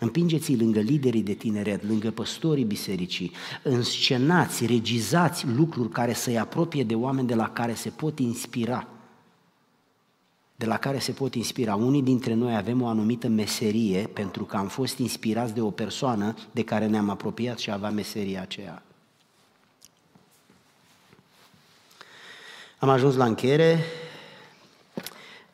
[0.00, 6.94] Împingeți-i lângă liderii de tineret, lângă păstorii bisericii, înscenați, regizați lucruri care să-i apropie de
[6.94, 8.88] oameni de la care se pot inspira.
[10.56, 11.74] De la care se pot inspira.
[11.74, 16.34] Unii dintre noi avem o anumită meserie pentru că am fost inspirați de o persoană
[16.52, 18.82] de care ne-am apropiat și avea meseria aceea.
[22.78, 23.78] Am ajuns la încheiere.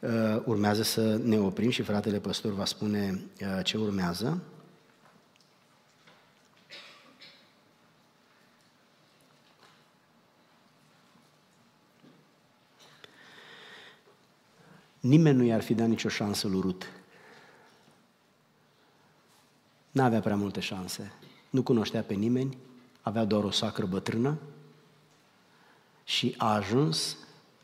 [0.03, 4.43] Uh, urmează să ne oprim și fratele păstor va spune uh, ce urmează.
[15.01, 16.91] Nimeni nu i-ar fi dat nicio șansă lui Rut.
[19.91, 21.13] N-avea prea multe șanse.
[21.51, 22.59] Nu cunoștea pe nimeni,
[23.01, 24.39] avea doar o sacră bătrână
[26.05, 27.17] și a ajuns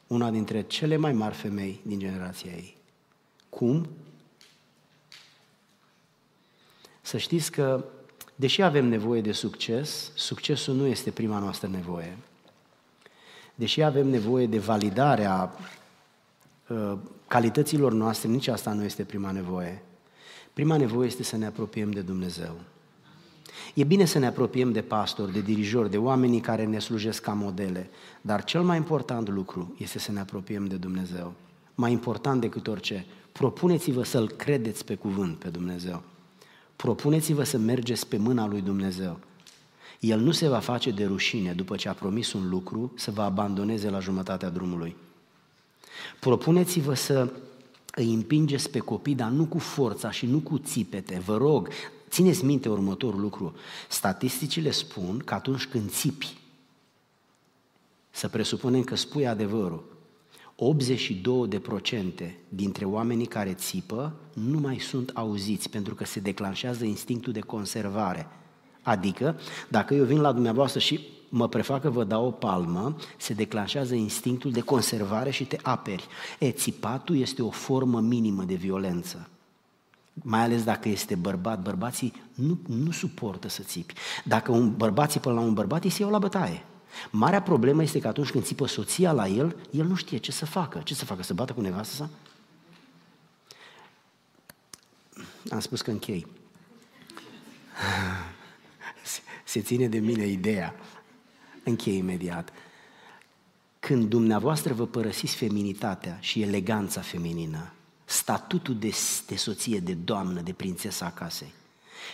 [0.09, 2.76] una dintre cele mai mari femei din generația ei.
[3.48, 3.88] Cum?
[7.00, 7.84] Să știți că,
[8.34, 12.16] deși avem nevoie de succes, succesul nu este prima noastră nevoie.
[13.54, 15.54] Deși avem nevoie de validarea
[16.68, 19.82] uh, calităților noastre, nici asta nu este prima nevoie.
[20.52, 22.61] Prima nevoie este să ne apropiem de Dumnezeu.
[23.74, 27.32] E bine să ne apropiem de pastori, de dirijori, de oamenii care ne slujesc ca
[27.32, 27.90] modele,
[28.20, 31.32] dar cel mai important lucru este să ne apropiem de Dumnezeu.
[31.74, 36.02] Mai important decât orice, propuneți-vă să-L credeți pe cuvânt pe Dumnezeu.
[36.76, 39.18] Propuneți-vă să mergeți pe mâna lui Dumnezeu.
[40.00, 43.22] El nu se va face de rușine după ce a promis un lucru să vă
[43.22, 44.96] abandoneze la jumătatea drumului.
[46.20, 47.32] Propuneți-vă să
[47.94, 51.22] îi împingeți pe copii, dar nu cu forța și nu cu țipete.
[51.24, 51.68] Vă rog,
[52.09, 53.54] țineți minte următorul lucru.
[53.88, 56.36] Statisticile spun că atunci când țipi,
[58.11, 59.84] să presupunem că spui adevărul,
[60.59, 67.40] 82% dintre oamenii care țipă nu mai sunt auziți pentru că se declanșează instinctul de
[67.40, 68.28] conservare.
[68.82, 69.38] Adică,
[69.68, 73.94] dacă eu vin la dumneavoastră și mă prefac că vă dau o palmă, se declanșează
[73.94, 76.06] instinctul de conservare și te aperi.
[76.38, 79.28] E, țipatul este o formă minimă de violență.
[80.22, 83.94] Mai ales dacă este bărbat, bărbații nu, nu suportă să țipi.
[84.24, 86.64] Dacă un bărbat țipă la un bărbat, îi se iau la bătaie.
[87.10, 90.46] Marea problemă este că atunci când țipă soția la el, el nu știe ce să
[90.46, 90.80] facă.
[90.84, 91.22] Ce să facă?
[91.22, 92.10] Să bată cu nevastă sa?
[95.50, 96.26] Am spus că închei.
[99.44, 100.74] Se ține de mine ideea.
[101.64, 102.52] Închei imediat.
[103.80, 107.72] Când dumneavoastră vă părăsiți feminitatea și eleganța feminină,
[108.09, 108.92] statutul de,
[109.26, 111.52] de soție, de doamnă, de prințesa acasei,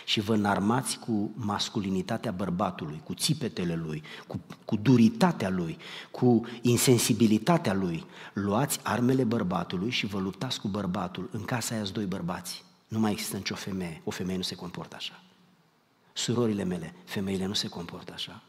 [0.05, 5.77] și vă înarmați cu masculinitatea bărbatului, cu țipetele lui, cu, cu duritatea lui,
[6.11, 8.05] cu insensibilitatea lui.
[8.33, 11.29] Luați armele bărbatului și vă luptați cu bărbatul.
[11.31, 12.63] În casa aia doi bărbați.
[12.87, 14.01] Nu mai există nicio femeie.
[14.03, 15.23] O femeie nu se comportă așa.
[16.13, 18.41] Surorile mele, femeile nu se comportă așa.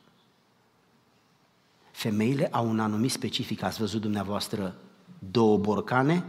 [1.91, 3.63] Femeile au un anumit specific.
[3.63, 4.77] Ați văzut dumneavoastră
[5.19, 6.25] două borcane?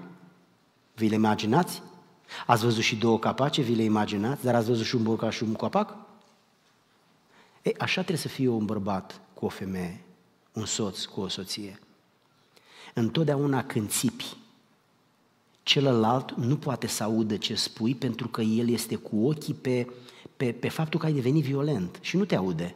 [0.98, 1.82] Vi le imaginați?
[2.46, 5.44] Ați văzut și două capace, vi le imaginați, dar ați văzut și un borcan și
[5.44, 5.96] un copac?
[7.62, 10.04] E, așa trebuie să fie un bărbat cu o femeie,
[10.54, 11.80] un soț cu o soție.
[12.94, 14.38] Întotdeauna când țipi,
[15.64, 19.88] celălalt nu poate să audă ce spui pentru că el este cu ochii pe,
[20.38, 22.76] pe, pe faptul că ai devenit violent și nu te aude.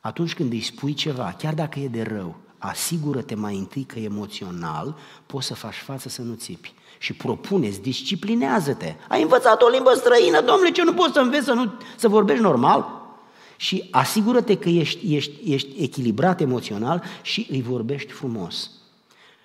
[0.00, 4.96] Atunci când îi spui ceva, chiar dacă e de rău, asigură-te mai întâi că emoțional
[5.26, 8.94] poți să faci față să nu țipi și propuneți, disciplinează-te.
[9.08, 12.42] Ai învățat o limbă străină, domnule, ce nu poți să înveți să, nu, să vorbești
[12.42, 12.96] normal?
[13.56, 18.70] Și asigură-te că ești, ești, ești echilibrat emoțional și îi vorbești frumos.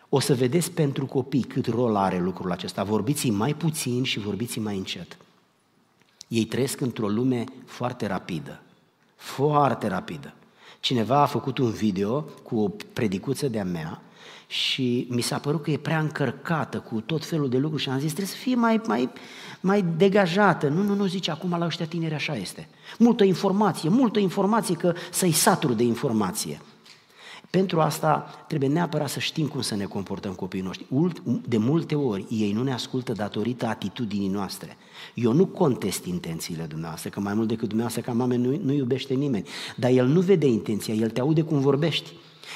[0.10, 2.84] O să vedeți pentru copii cât rol are lucrul acesta.
[2.84, 5.18] Vorbiți mai puțin și vorbiți mai încet.
[6.28, 8.62] Ei trăiesc într-o lume foarte rapidă.
[9.16, 10.34] Foarte rapidă.
[10.84, 14.02] Cineva a făcut un video cu o predicuță de-a mea
[14.48, 18.00] și mi s-a părut că e prea încărcată cu tot felul de lucruri și am
[18.00, 19.10] zis trebuie să fie mai, mai,
[19.60, 20.68] mai degajată.
[20.68, 22.68] Nu, nu, nu, zice, acum la ăștia tineri așa este.
[22.98, 26.62] Multă informație, multă informație că să-i saturi de informație.
[27.58, 30.86] Pentru asta trebuie neapărat să știm cum să ne comportăm copiii noștri.
[31.48, 34.78] De multe ori ei nu ne ascultă datorită atitudinii noastre.
[35.14, 39.14] Eu nu contest intențiile dumneavoastră, că mai mult decât dumneavoastră ca mame nu, nu iubește
[39.14, 42.12] nimeni, dar el nu vede intenția, el te aude cum vorbești.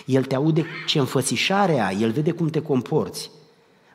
[0.06, 3.32] El te aude ce înfățișare ai, El vede cum te comporți.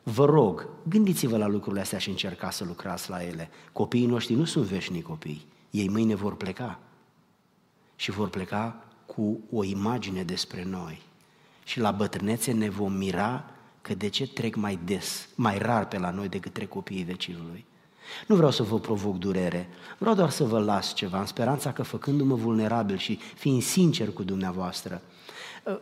[0.03, 3.49] Vă rog, gândiți-vă la lucrurile astea și încercați să lucrați la ele.
[3.71, 5.45] Copiii noștri nu sunt veșnici copii.
[5.69, 6.79] Ei mâine vor pleca.
[7.95, 11.01] Și vor pleca cu o imagine despre noi.
[11.63, 13.45] Și la bătrânețe ne vom mira
[13.81, 17.65] că de ce trec mai des, mai rar pe la noi decât trec copiii vecinului.
[18.27, 21.83] Nu vreau să vă provoc durere, vreau doar să vă las ceva, în speranța că
[21.83, 25.01] făcându-mă vulnerabil și fiind sincer cu dumneavoastră,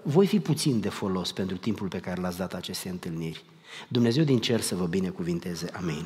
[0.04, 3.44] voi fi puțin de folos pentru timpul pe care l-ați dat aceste întâlniri.
[3.88, 5.70] Dumnezeu din cer să vă binecuvinteze.
[5.74, 6.06] Amin.